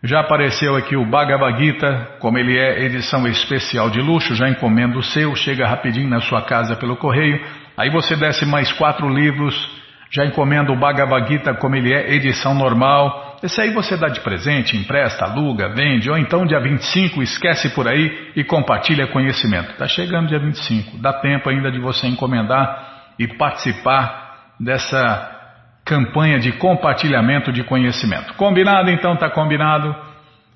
[0.00, 4.96] já apareceu aqui o Bhagavad Gita, como ele é edição especial de luxo, já encomenda
[4.96, 7.44] o seu, chega rapidinho na sua casa pelo correio,
[7.76, 9.79] aí você desce mais quatro livros
[10.10, 13.38] já encomenda o Bhagavad Gita como ele é, edição normal.
[13.42, 17.86] Esse aí você dá de presente, empresta, aluga, vende, ou então dia 25 esquece por
[17.86, 19.70] aí e compartilha conhecimento.
[19.70, 25.38] Está chegando dia 25, dá tempo ainda de você encomendar e participar dessa
[25.84, 28.34] campanha de compartilhamento de conhecimento.
[28.34, 28.90] Combinado?
[28.90, 29.94] Então está combinado.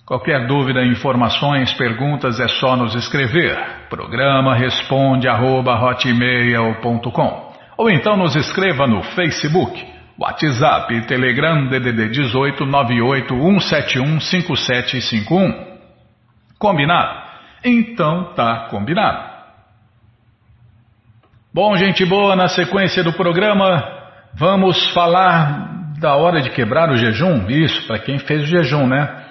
[0.04, 3.56] Qualquer dúvida, informações, perguntas é só nos escrever.
[3.88, 7.43] Programa responde arroba hotmail.com
[7.76, 9.84] ou então nos escreva no Facebook,
[10.18, 12.64] WhatsApp, Telegram DDD 18
[14.20, 15.74] 5751.
[16.58, 17.24] Combinado?
[17.64, 19.34] Então tá combinado.
[21.52, 23.82] Bom, gente boa, na sequência do programa,
[24.34, 27.48] vamos falar da hora de quebrar o jejum.
[27.48, 29.22] Isso, para quem fez o jejum, né?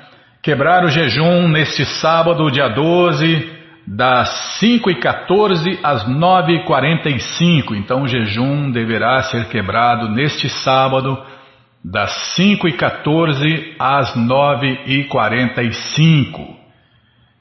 [0.42, 3.53] Quebrar o jejum neste sábado, dia 12
[3.86, 7.76] das 5h14 às 9h45.
[7.76, 11.22] Então o jejum deverá ser quebrado neste sábado,
[11.84, 16.40] das 5h14 às 9h45.
[16.40, 16.56] O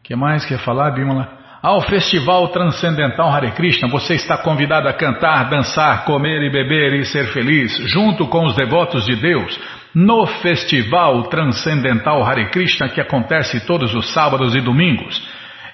[0.02, 1.40] que mais quer falar, Bimala?
[1.62, 7.04] Ao Festival Transcendental Hare Krishna, você está convidado a cantar, dançar, comer e beber e
[7.04, 9.60] ser feliz, junto com os devotos de Deus,
[9.94, 15.24] no Festival Transcendental Hare Krishna, que acontece todos os sábados e domingos.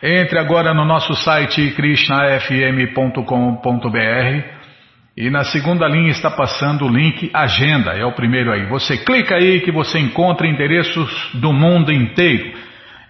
[0.03, 4.59] Entre agora no nosso site krishnafm.com.br
[5.17, 8.67] e na segunda linha está passando o link Agenda, é o primeiro aí.
[8.67, 12.57] Você clica aí que você encontra endereços do mundo inteiro.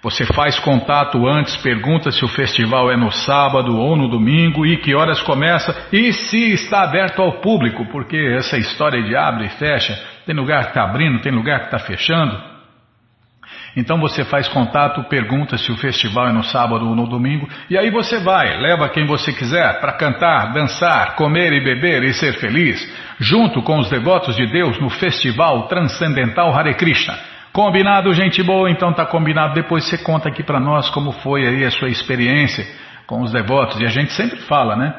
[0.02, 4.78] Você faz contato antes, pergunta se o festival é no sábado ou no domingo e
[4.78, 9.50] que horas começa e se está aberto ao público, porque essa história de abre e
[9.50, 9.92] fecha,
[10.24, 12.57] tem lugar que está abrindo, tem lugar que está fechando.
[13.76, 17.78] Então você faz contato, pergunta se o festival é no sábado ou no domingo, e
[17.78, 22.34] aí você vai, leva quem você quiser para cantar, dançar, comer e beber e ser
[22.34, 22.80] feliz,
[23.20, 27.14] junto com os devotos de Deus no Festival Transcendental Hare Krishna.
[27.52, 28.70] Combinado, gente boa?
[28.70, 29.54] Então tá combinado.
[29.54, 32.64] Depois você conta aqui para nós como foi aí a sua experiência
[33.06, 33.80] com os devotos.
[33.80, 34.94] E a gente sempre fala, né?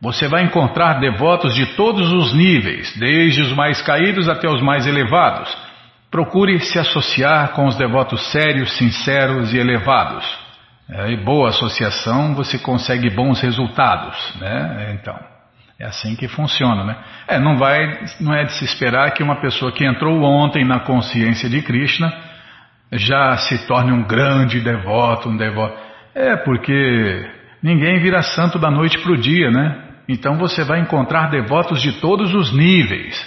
[0.00, 4.86] Você vai encontrar devotos de todos os níveis, desde os mais caídos até os mais
[4.86, 5.56] elevados.
[6.14, 10.24] Procure se associar com os devotos sérios, sinceros e elevados.
[10.88, 14.94] É, e boa associação você consegue bons resultados, né?
[14.94, 15.18] Então,
[15.76, 16.96] é assim que funciona, né?
[17.26, 20.78] É, não vai, não é de se esperar que uma pessoa que entrou ontem na
[20.78, 22.12] consciência de Krishna
[22.92, 25.76] já se torne um grande devoto, um devoto.
[26.14, 27.28] É porque
[27.60, 29.82] ninguém vira santo da noite para o dia, né?
[30.08, 33.20] Então você vai encontrar devotos de todos os níveis.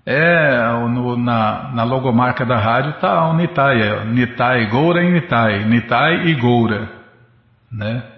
[0.04, 0.58] É,
[0.90, 6.26] no, na, na, logomarca da rádio está o Nitai, é, Nitai Goura e Nitai, Nitai
[6.26, 6.90] e Goura,
[7.72, 8.13] né?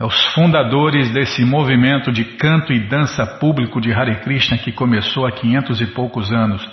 [0.00, 5.26] É os fundadores desse movimento de canto e dança público de Hare Krishna que começou
[5.26, 6.64] há quinhentos e poucos anos.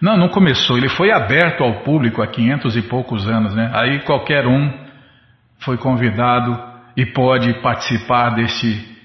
[0.00, 3.68] Não, não começou, ele foi aberto ao público há quinhentos e poucos anos, né?
[3.74, 4.72] Aí qualquer um
[5.58, 6.56] foi convidado
[6.96, 8.96] e pode participar desse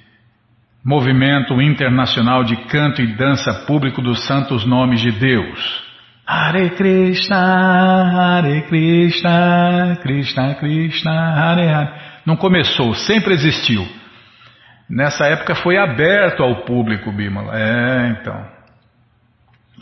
[0.85, 5.83] Movimento Internacional de Canto e Dança Público dos Santos Nomes de Deus.
[6.27, 12.12] Hare Krishna, Hare Krishna, Krishna Krishna, Hare Hare.
[12.25, 13.85] Não começou, sempre existiu.
[14.89, 17.53] Nessa época foi aberto ao público, Bimala.
[17.55, 18.45] É, então.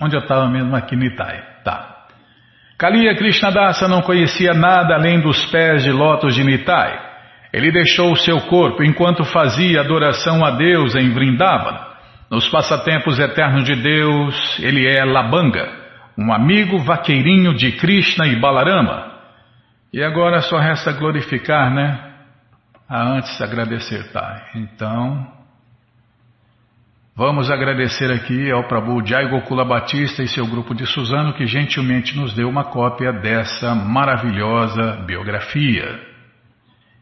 [0.02, 0.76] Onde eu estava mesmo?
[0.76, 1.44] Aqui no Itai.
[1.64, 2.06] Tá.
[2.78, 7.00] Kaliya Krishnadasa não conhecia nada além dos pés de lótus de Nitai.
[7.54, 11.92] Ele deixou o seu corpo enquanto fazia adoração a Deus em Vrindavana.
[12.30, 15.70] Nos passatempos eternos de Deus, ele é Labanga,
[16.18, 19.12] um amigo vaqueirinho de Krishna e Balarama.
[19.94, 22.11] E agora só resta glorificar, né?
[22.94, 24.50] Ah, antes agradecer, tá?
[24.54, 25.26] Então,
[27.16, 32.18] vamos agradecer aqui ao Prabhu Jai Gokula Batista e seu grupo de Suzano que gentilmente
[32.18, 36.02] nos deu uma cópia dessa maravilhosa biografia.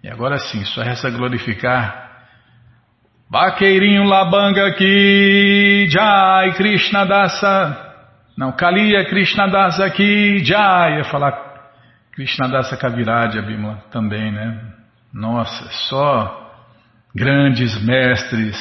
[0.03, 2.27] E agora sim, só resta glorificar.
[3.27, 7.95] Vaqueirinho Labanga aqui, Jai Krishna Dasa.
[8.37, 10.97] Não, Kaliya Krishna Dasa aqui, Jai.
[10.97, 11.33] Ia falar
[12.11, 14.77] Krishna Dasa Kaviraj Abhimala também, né?
[15.13, 16.49] Nossa, só
[17.15, 18.55] grandes mestres,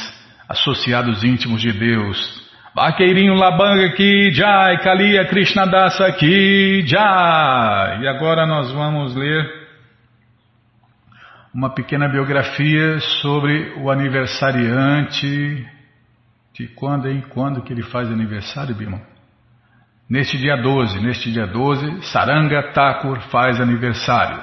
[0.48, 2.48] associados íntimos de Deus.
[2.74, 8.02] Vaqueirinho Labanga aqui, Jai, Kaliya Krishna Dasa aqui, Jai.
[8.02, 9.58] E agora nós vamos ler
[11.52, 15.66] uma pequena biografia sobre o aniversariante.
[16.54, 19.00] De quando em quando que ele faz aniversário, Bima?
[20.08, 24.42] Neste dia 12, neste dia 12, Saranga Thakur faz aniversário.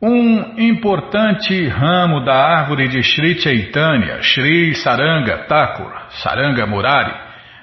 [0.00, 7.14] Um importante ramo da árvore de Sri Chaitanya, Sri Saranga Thakur, Saranga Murari,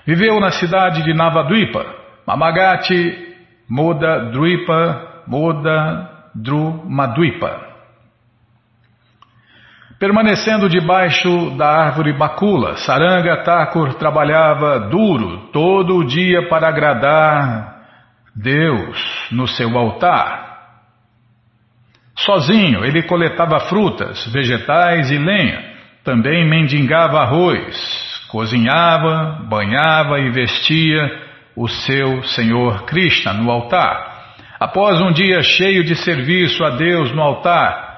[0.06, 1.86] viveu na cidade de Navadvipa,
[2.26, 3.28] Mamagati
[3.68, 7.69] Moda Dwipa, Moda Drumadvipa.
[10.00, 17.80] Permanecendo debaixo da árvore Bakula, Saranga Thakur trabalhava duro todo o dia para agradar
[18.34, 20.58] Deus no seu altar.
[22.16, 25.70] Sozinho, ele coletava frutas, vegetais e lenha.
[26.06, 34.36] Também mendigava arroz, cozinhava, banhava e vestia o seu Senhor Krishna no altar.
[34.58, 37.89] Após um dia cheio de serviço a Deus no altar,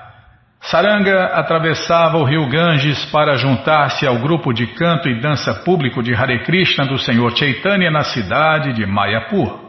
[0.62, 6.14] Saranga atravessava o rio Ganges para juntar-se ao grupo de canto e dança público de
[6.14, 9.60] Hare Krishna do Senhor Chaitanya na cidade de Mayapur.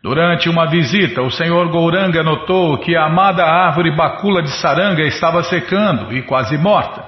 [0.00, 5.42] Durante uma visita, o Senhor Gouranga notou que a amada árvore bacula de Saranga estava
[5.42, 7.02] secando e quase morta.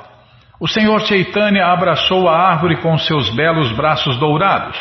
[0.61, 4.77] O Senhor Chaitanya abraçou a árvore com seus belos braços dourados.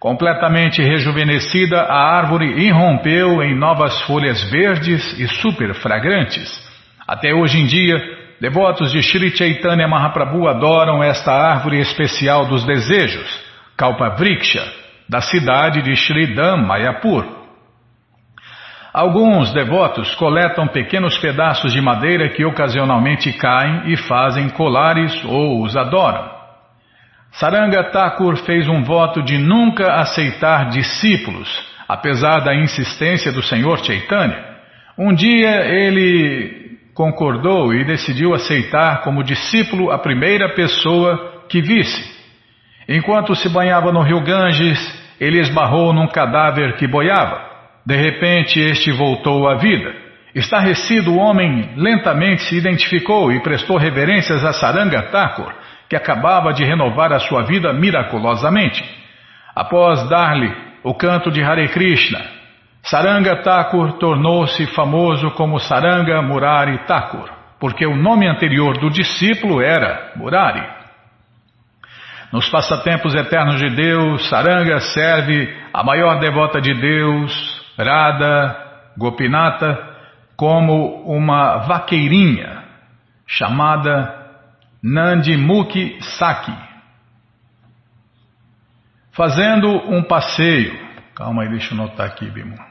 [0.00, 6.67] Completamente rejuvenescida, a árvore irrompeu em novas folhas verdes e super fragrantes.
[7.08, 7.96] Até hoje em dia,
[8.38, 13.42] devotos de Sri Chaitanya Mahaprabhu adoram esta árvore especial dos desejos,
[13.78, 14.62] Kalpavriksha,
[15.08, 17.24] da cidade de Sridham, Mayapur.
[18.92, 25.74] Alguns devotos coletam pequenos pedaços de madeira que ocasionalmente caem e fazem colares ou os
[25.78, 26.30] adoram.
[27.32, 31.48] Saranga Thakur fez um voto de nunca aceitar discípulos,
[31.88, 34.44] apesar da insistência do Senhor Chaitanya.
[34.98, 36.67] Um dia ele
[36.98, 42.18] concordou e decidiu aceitar como discípulo a primeira pessoa que visse.
[42.88, 44.80] Enquanto se banhava no rio Ganges,
[45.20, 47.40] ele esbarrou num cadáver que boiava.
[47.86, 49.94] De repente, este voltou à vida.
[50.34, 55.54] Estarrecido, o homem lentamente se identificou e prestou reverências a Saranga Thakur,
[55.88, 58.84] que acabava de renovar a sua vida miraculosamente.
[59.54, 62.37] Após dar-lhe o canto de Hare Krishna,
[62.90, 67.28] Saranga Thakur tornou-se famoso como Saranga Murari Thakur,
[67.60, 70.66] porque o nome anterior do discípulo era Murari.
[72.32, 78.56] Nos passatempos eternos de Deus, Saranga serve a maior devota de Deus, Radha
[78.96, 79.96] Gopinata,
[80.34, 82.64] como uma vaqueirinha
[83.26, 84.30] chamada
[84.82, 86.56] Nandimukhi Saki.
[89.12, 90.88] Fazendo um passeio.
[91.14, 92.67] Calma aí, deixa eu notar aqui, Bimo.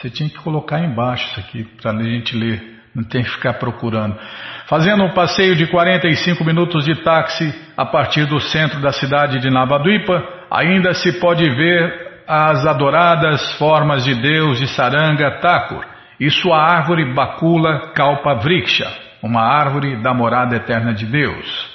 [0.00, 2.80] Você tinha que colocar embaixo isso aqui para a gente ler.
[2.94, 4.18] Não tem que ficar procurando.
[4.66, 9.50] Fazendo um passeio de 45 minutos de táxi a partir do centro da cidade de
[9.50, 15.84] Navadvipa, ainda se pode ver as adoradas formas de Deus de Saranga Thakur
[16.18, 18.90] e sua árvore Bakula Kalpa Vriksha,
[19.22, 21.70] uma árvore da morada eterna de Deus.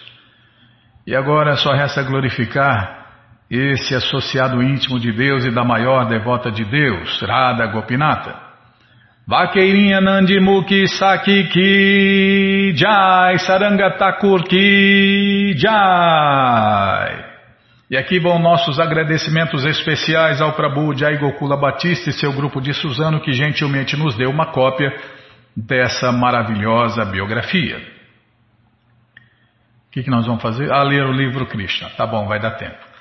[1.05, 3.04] E agora só resta glorificar
[3.49, 8.45] esse associado íntimo de Deus e da maior devota de Deus, Radha Gopinata.
[9.27, 17.25] Vaqueirinha Nandimukhi Saki Ki Jai, Sarangatakur Ki Jai.
[17.89, 22.73] E aqui vão nossos agradecimentos especiais ao Prabhu Jai Gokula Batista e seu grupo de
[22.73, 24.91] Suzano que gentilmente nos deu uma cópia
[25.55, 27.77] dessa maravilhosa biografia.
[29.87, 30.71] O que, que nós vamos fazer?
[30.71, 31.89] Ah, ler o livro Krishna.
[31.91, 32.94] Tá bom, vai dar tempo.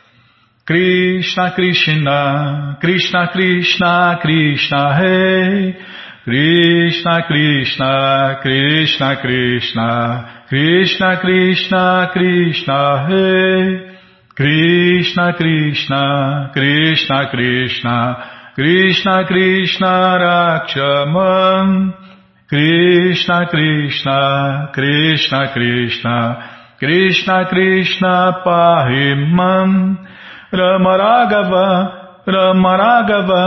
[0.66, 5.76] Krishna Krishna Krishna Krishna Krishna Hey.
[6.24, 13.98] Krishna Krishna Krishna Krishna Krishna Krishna Krishna Hey.
[14.34, 19.92] Krishna Krishna Krishna Krishna Krishna Krishna
[20.24, 21.92] Rakshaman
[22.48, 26.16] Krishna Krishna Krishna Krishna
[26.80, 29.98] Krishna Krishna Pahimam
[30.54, 33.44] Ramaragava, Ramaragava,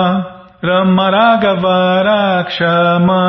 [0.61, 3.23] Ramaragava Rakshama.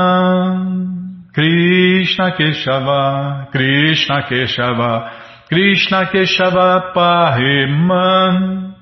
[1.33, 5.11] Krishna Keshava, Krishna Keshava,
[5.49, 8.75] Krishna Keshava Pahima.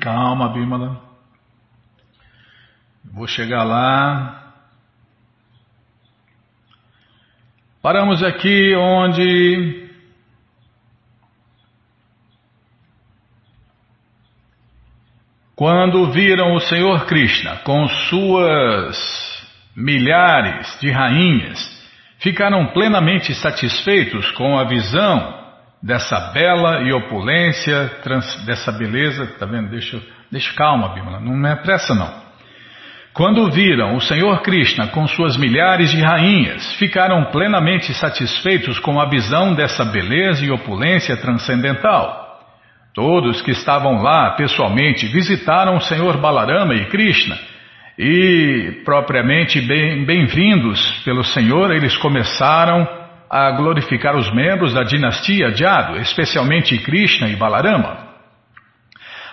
[0.00, 1.00] Calma, Bimala.
[3.12, 4.41] Vou chegar lá.
[7.82, 9.88] Paramos aqui onde
[15.56, 18.96] quando viram o Senhor Krishna com suas
[19.74, 21.58] milhares de rainhas,
[22.20, 25.42] ficaram plenamente satisfeitos com a visão
[25.82, 27.90] dessa bela e opulência,
[28.46, 29.70] dessa beleza, tá vendo?
[29.70, 32.21] Deixa, deixa calma, Bimala, não é pressa não.
[33.14, 39.04] Quando viram o Senhor Krishna com suas milhares de rainhas, ficaram plenamente satisfeitos com a
[39.04, 42.40] visão dessa beleza e opulência transcendental.
[42.94, 47.38] Todos que estavam lá pessoalmente visitaram o Senhor Balarama e Krishna,
[47.98, 52.88] e, propriamente bem-vindos bem pelo Senhor, eles começaram
[53.28, 58.11] a glorificar os membros da dinastia Jado, especialmente Krishna e Balarama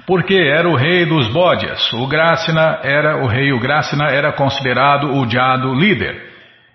[0.05, 1.91] porque era o rei dos bódias.
[1.93, 6.29] O Grácina era o rei, o Grácina era considerado o diado líder.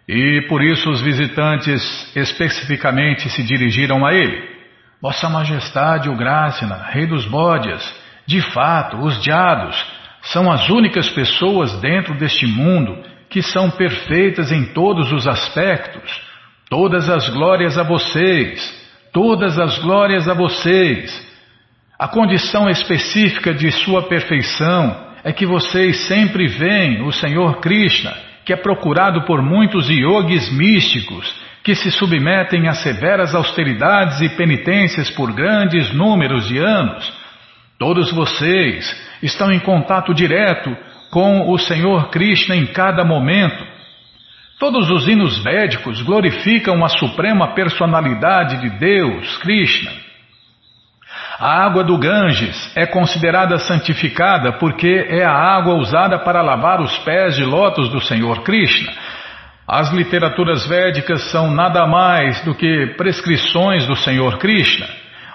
[0.08, 1.82] E por isso os visitantes
[2.14, 4.42] especificamente se dirigiram a ele.
[5.00, 7.82] Vossa Majestade, o Grácina, rei dos bódias,
[8.26, 9.76] de fato, os diados
[10.22, 16.22] são as únicas pessoas dentro deste mundo que são perfeitas em todos os aspectos.
[16.70, 21.23] Todas as glórias a vocês, todas as glórias a vocês.
[22.04, 24.94] A condição específica de sua perfeição
[25.24, 31.34] é que vocês sempre veem o Senhor Krishna, que é procurado por muitos yogis místicos
[31.62, 37.10] que se submetem a severas austeridades e penitências por grandes números de anos.
[37.78, 40.76] Todos vocês estão em contato direto
[41.10, 43.64] com o Senhor Krishna em cada momento.
[44.60, 50.03] Todos os hinos védicos glorificam a suprema personalidade de Deus, Krishna.
[51.38, 56.96] A água do Ganges é considerada santificada porque é a água usada para lavar os
[56.98, 58.92] pés de lótus do Senhor Krishna.
[59.66, 64.86] As literaturas védicas são nada mais do que prescrições do Senhor Krishna.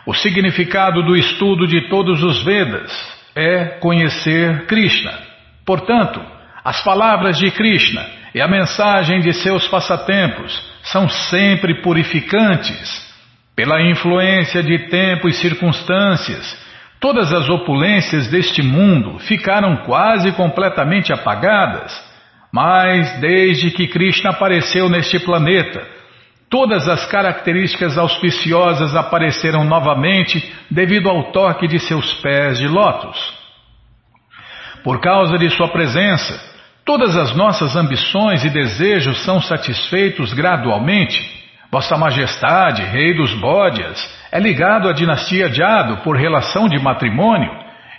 [0.06, 2.91] O significado do estudo de todos os Vedas
[3.36, 5.12] é conhecer Krishna.
[5.66, 6.22] Portanto,
[6.64, 13.09] as palavras de Krishna e a mensagem de seus passatempos são sempre purificantes.
[13.60, 16.57] Pela influência de tempo e circunstâncias,
[16.97, 21.91] todas as opulências deste mundo ficaram quase completamente apagadas.
[22.53, 25.86] Mas desde que Krishna apareceu neste planeta,
[26.49, 30.41] todas as características auspiciosas apareceram novamente
[30.72, 33.18] devido ao toque de seus pés de lótus.
[34.86, 36.41] Por causa de sua presença,
[36.86, 41.39] todas as nossas ambições e desejos são satisfeitos gradualmente
[41.72, 43.98] Vossa Majestade, rei dos Bódias,
[44.32, 47.52] é ligado à dinastia Jado por relação de matrimônio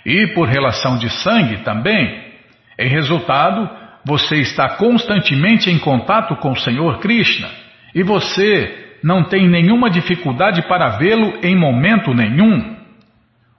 [0.05, 2.31] e por relação de sangue também.
[2.77, 3.69] Em resultado,
[4.05, 7.47] você está constantemente em contato com o Senhor Krishna
[7.95, 12.75] e você não tem nenhuma dificuldade para vê-lo em momento nenhum.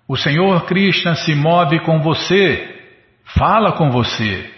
[0.07, 2.69] O Senhor Krishna se move com você,
[3.25, 4.51] fala com você,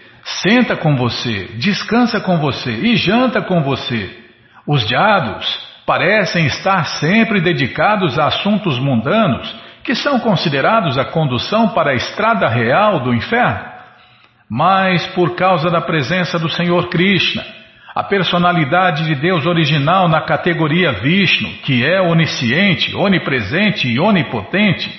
[0.42, 4.23] senta com você, descansa com você e janta com você.
[4.66, 5.46] Os diados
[5.86, 12.48] parecem estar sempre dedicados a assuntos mundanos que são considerados a condução para a estrada
[12.48, 13.74] real do inferno.
[14.48, 17.44] Mas por causa da presença do Senhor Krishna,
[17.94, 24.90] a personalidade de Deus original na categoria Vishnu, que é onisciente, onipresente e onipotente,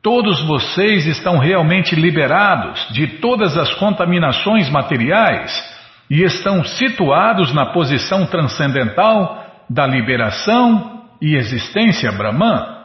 [0.00, 5.75] todos vocês estão realmente liberados de todas as contaminações materiais
[6.10, 12.76] e estão situados na posição transcendental da liberação e existência Brahman.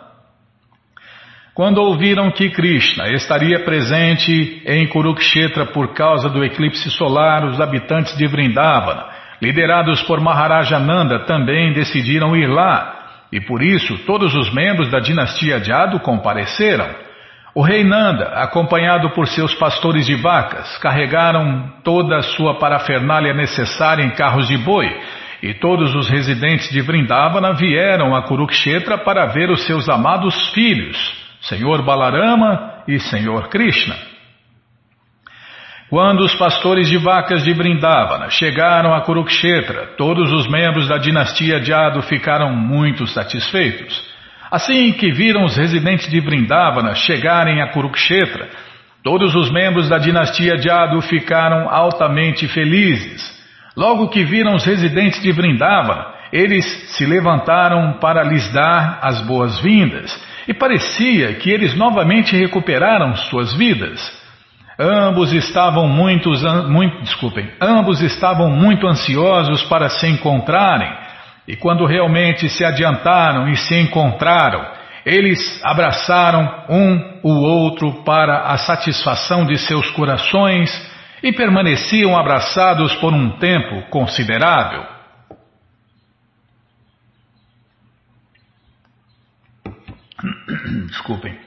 [1.53, 8.17] Quando ouviram que Krishna estaria presente em Kurukshetra por causa do eclipse solar, os habitantes
[8.17, 9.05] de Vrindavana,
[9.41, 15.63] liderados por Maharajananda, também decidiram ir lá, e por isso todos os membros da dinastia
[15.63, 17.10] Jado compareceram.
[17.53, 24.03] O rei Nanda, acompanhado por seus pastores de vacas, carregaram toda a sua parafernália necessária
[24.03, 24.87] em carros de boi,
[25.43, 30.97] e todos os residentes de Vrindavana vieram a Kurukshetra para ver os seus amados filhos,
[31.41, 33.95] Senhor Balarama e Senhor Krishna.
[35.89, 41.61] Quando os pastores de vacas de Vrindavana chegaram a Kurukshetra, todos os membros da dinastia
[41.61, 44.10] Jado ficaram muito satisfeitos.
[44.51, 48.49] Assim que viram os residentes de Vrindavana chegarem a Kurukshetra,
[49.01, 53.39] todos os membros da dinastia Jadu ficaram altamente felizes.
[53.77, 60.21] Logo que viram os residentes de Vrindavana, eles se levantaram para lhes dar as boas-vindas,
[60.45, 64.19] e parecia que eles novamente recuperaram suas vidas.
[64.77, 66.29] Ambos estavam muito,
[66.67, 70.91] muito, desculpem, ambos estavam muito ansiosos para se encontrarem
[71.51, 74.71] e quando realmente se adiantaram e se encontraram,
[75.05, 80.71] eles abraçaram um o outro para a satisfação de seus corações
[81.21, 84.85] e permaneciam abraçados por um tempo considerável.
[90.87, 91.37] Desculpem.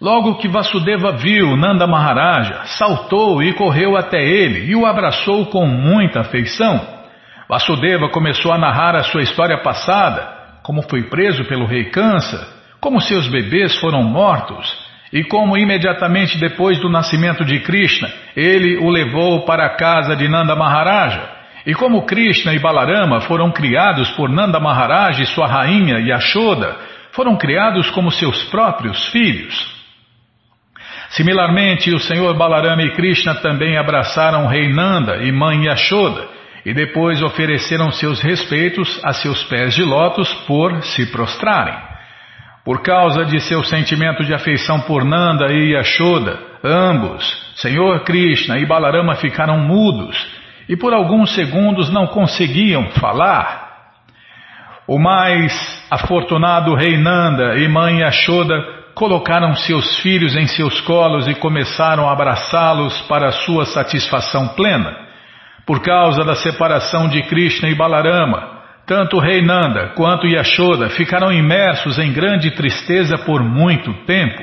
[0.00, 5.66] Logo que Vasudeva viu Nanda Maharaja, saltou e correu até ele e o abraçou com
[5.66, 7.01] muita afeição.
[7.52, 10.26] Vasudeva começou a narrar a sua história passada,
[10.62, 12.48] como foi preso pelo rei Kansa,
[12.80, 14.74] como seus bebês foram mortos
[15.12, 20.28] e como imediatamente depois do nascimento de Krishna ele o levou para a casa de
[20.28, 21.28] Nanda Maharaja,
[21.66, 26.74] e como Krishna e Balarama foram criados por Nanda Maharaja e sua rainha Yashoda,
[27.10, 29.54] foram criados como seus próprios filhos.
[31.10, 36.72] Similarmente, o Senhor Balarama e Krishna também abraçaram o rei Nanda e mãe Yashoda, e
[36.72, 41.76] depois ofereceram seus respeitos a seus pés de lótus por se prostrarem.
[42.64, 47.24] Por causa de seu sentimento de afeição por Nanda e Yashoda, ambos,
[47.56, 50.16] Senhor Krishna e Balarama ficaram mudos
[50.68, 53.72] e por alguns segundos não conseguiam falar.
[54.86, 55.52] O mais
[55.90, 62.12] afortunado rei Nanda e mãe Yashoda colocaram seus filhos em seus colos e começaram a
[62.12, 65.11] abraçá-los para sua satisfação plena.
[65.66, 71.32] Por causa da separação de Krishna e Balarama, tanto o rei Nanda quanto Yashoda ficaram
[71.32, 74.42] imersos em grande tristeza por muito tempo.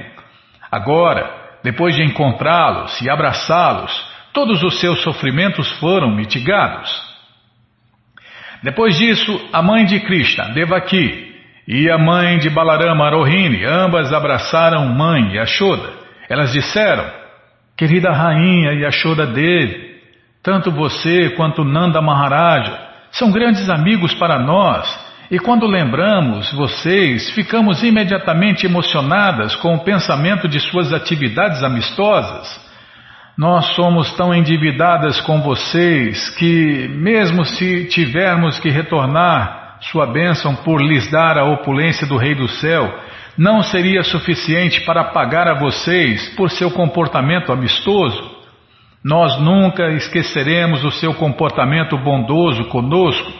[0.72, 1.30] Agora,
[1.63, 3.91] depois de encontrá-los e abraçá-los,
[4.34, 6.89] todos os seus sofrimentos foram mitigados.
[8.63, 11.30] Depois disso, a mãe de Krishna, Devaki,
[11.67, 15.93] e a mãe de Balarama, Rohini, ambas abraçaram mãe Yashoda.
[16.28, 17.05] Elas disseram,
[17.78, 19.89] querida rainha Yashoda Devi,
[20.42, 22.80] tanto você quanto Nanda Maharaja
[23.12, 30.48] são grandes amigos para nós e quando lembramos vocês, ficamos imediatamente emocionadas com o pensamento
[30.48, 32.60] de suas atividades amistosas.
[33.38, 40.82] Nós somos tão endividadas com vocês que, mesmo se tivermos que retornar sua bênção por
[40.82, 42.92] lhes dar a opulência do Rei do Céu,
[43.38, 48.39] não seria suficiente para pagar a vocês por seu comportamento amistoso.
[49.04, 53.32] Nós nunca esqueceremos o seu comportamento bondoso conosco.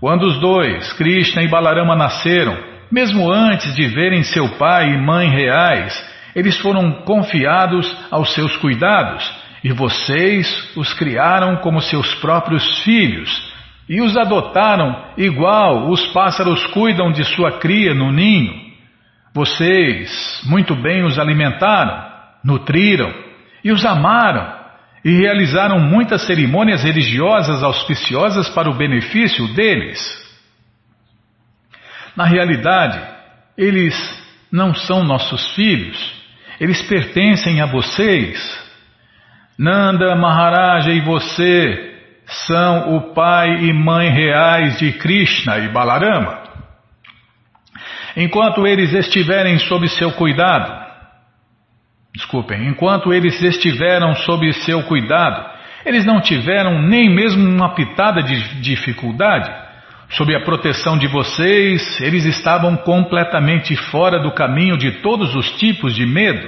[0.00, 2.56] Quando os dois, Krishna e Balarama, nasceram,
[2.90, 6.02] mesmo antes de verem seu pai e mãe reais,
[6.34, 9.30] eles foram confiados aos seus cuidados
[9.62, 13.52] e vocês os criaram como seus próprios filhos
[13.88, 18.54] e os adotaram igual os pássaros cuidam de sua cria no ninho.
[19.34, 22.06] Vocês muito bem os alimentaram,
[22.42, 23.12] nutriram
[23.62, 24.57] e os amaram
[25.08, 29.98] e realizaram muitas cerimônias religiosas auspiciosas para o benefício deles.
[32.14, 33.00] Na realidade,
[33.56, 33.96] eles
[34.52, 35.96] não são nossos filhos,
[36.60, 38.38] eles pertencem a vocês.
[39.58, 41.96] Nanda Maharaja e você
[42.46, 46.42] são o pai e mãe reais de Krishna e Balarama.
[48.14, 50.87] Enquanto eles estiverem sob seu cuidado,
[52.18, 55.40] Desculpem, enquanto eles estiveram sob seu cuidado,
[55.86, 59.48] eles não tiveram nem mesmo uma pitada de dificuldade.
[60.10, 65.94] Sob a proteção de vocês, eles estavam completamente fora do caminho de todos os tipos
[65.94, 66.44] de medo.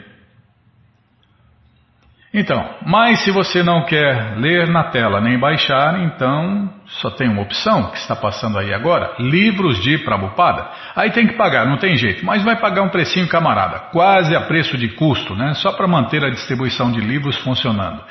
[2.32, 6.72] Então, mas se você não quer ler na tela nem baixar, então
[7.02, 10.70] só tem uma opção que está passando aí agora: livros de Prabhupada.
[10.96, 14.42] Aí tem que pagar, não tem jeito, mas vai pagar um precinho camarada, quase a
[14.42, 15.56] preço de custo, né?
[15.56, 18.04] Só para manter a distribuição de livros funcionando.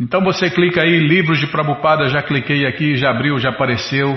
[0.00, 4.16] Então você clica aí, livros de Prabhupada, já cliquei aqui, já abriu, já apareceu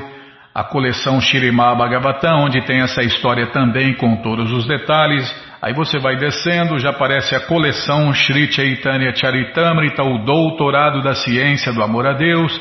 [0.54, 5.24] a coleção Shirimá Bhagavatam, onde tem essa história também com todos os detalhes.
[5.62, 11.74] Aí você vai descendo, já aparece a coleção Sri Chaitanya Charitamrita, o Doutorado da Ciência
[11.74, 12.60] do Amor a Deus.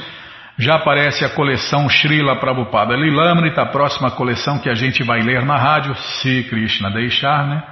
[0.56, 5.44] Já aparece a coleção Srila Prabhupada Lilamrita, a próxima coleção que a gente vai ler
[5.44, 7.62] na rádio, se Krishna deixar, né?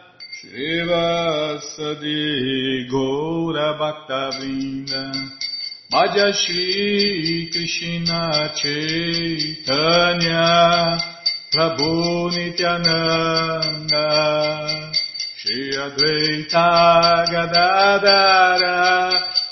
[0.51, 2.19] Shri Vasadi
[2.91, 5.03] Gaura Bhaktavinda
[5.89, 9.79] Bhaja Shri Krishna Chaitanya
[11.53, 11.91] Prabhu
[12.35, 14.07] Nityananda
[15.37, 16.67] Shri Advaita
[17.31, 18.79] Gadadara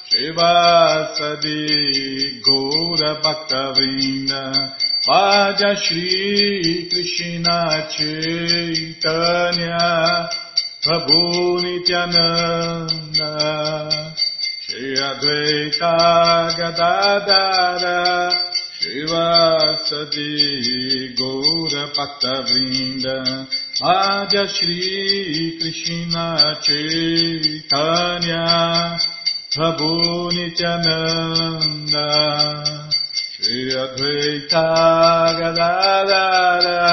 [0.10, 1.64] Shri Vasadi
[2.44, 4.44] Gaura Bhaktavinda
[5.08, 9.80] Vaja Shri Krishna Chaitanya
[10.82, 13.32] Prabhu Nityananda
[14.64, 18.32] Shri Advaita Gadadara
[18.80, 20.32] Shivasadi
[21.18, 23.18] Gaura Bhaktavrinda
[23.84, 28.48] Adya Shri Krishna Chaitanya
[29.52, 32.08] Prabhu Nityananda
[33.12, 34.64] Shri Advaita
[35.40, 36.88] Gadadara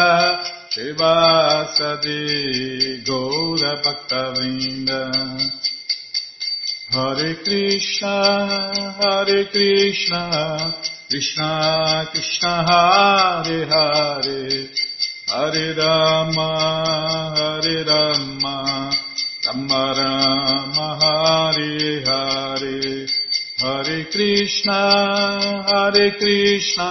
[0.76, 2.20] Shivasadi
[3.02, 5.00] Gaura Bhaktavrinda
[6.92, 8.16] Hare Krishna
[9.00, 10.74] Hare Krishna
[11.08, 14.68] Krishna Krishna Hare Hare
[15.28, 16.48] Hare Rama
[17.38, 18.56] Hare Rama
[19.46, 23.06] Rama Rama Hare Hare
[23.62, 24.80] Hare Krishna
[25.70, 26.90] Hare Krishna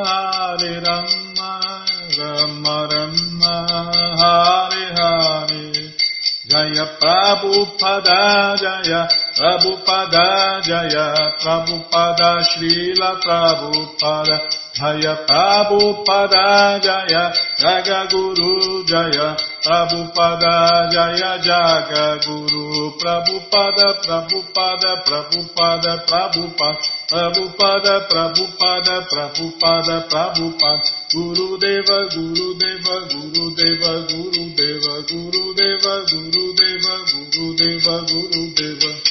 [7.41, 14.37] Prabhupada Jaya Prabhupada Jaya Prabhupada Srila Prabhupada
[14.77, 19.33] Jaya Prabhupada Jaya Jaga Guru Jaya
[19.65, 26.77] Prabhupada Jaya Jaga Guru Prabhupada Prabhupada Prabhupada Prabhupada
[27.09, 30.73] Prabhupada Prabhupada Prabhupada Prabhupada
[31.09, 34.50] Guru Deva Guru Deva Guru Deva Guru
[34.81, 39.10] Guru Deva, Guru Deva, Guru Deva, Guru Deva.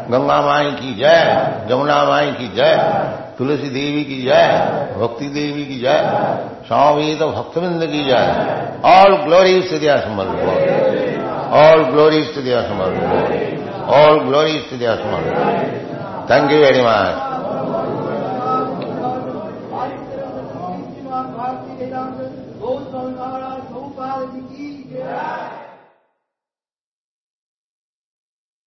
[0.10, 2.74] Ganga माई की जय जमुना माई की जय
[3.38, 4.46] तुलसी देवी की जय
[4.96, 5.98] भक्ति देवी की जय
[6.68, 13.88] स्वामी तो भक्तविंद की जय all glories to the Samarth all glories to the Samarth
[13.94, 17.29] all glories to the Samarth thank you very much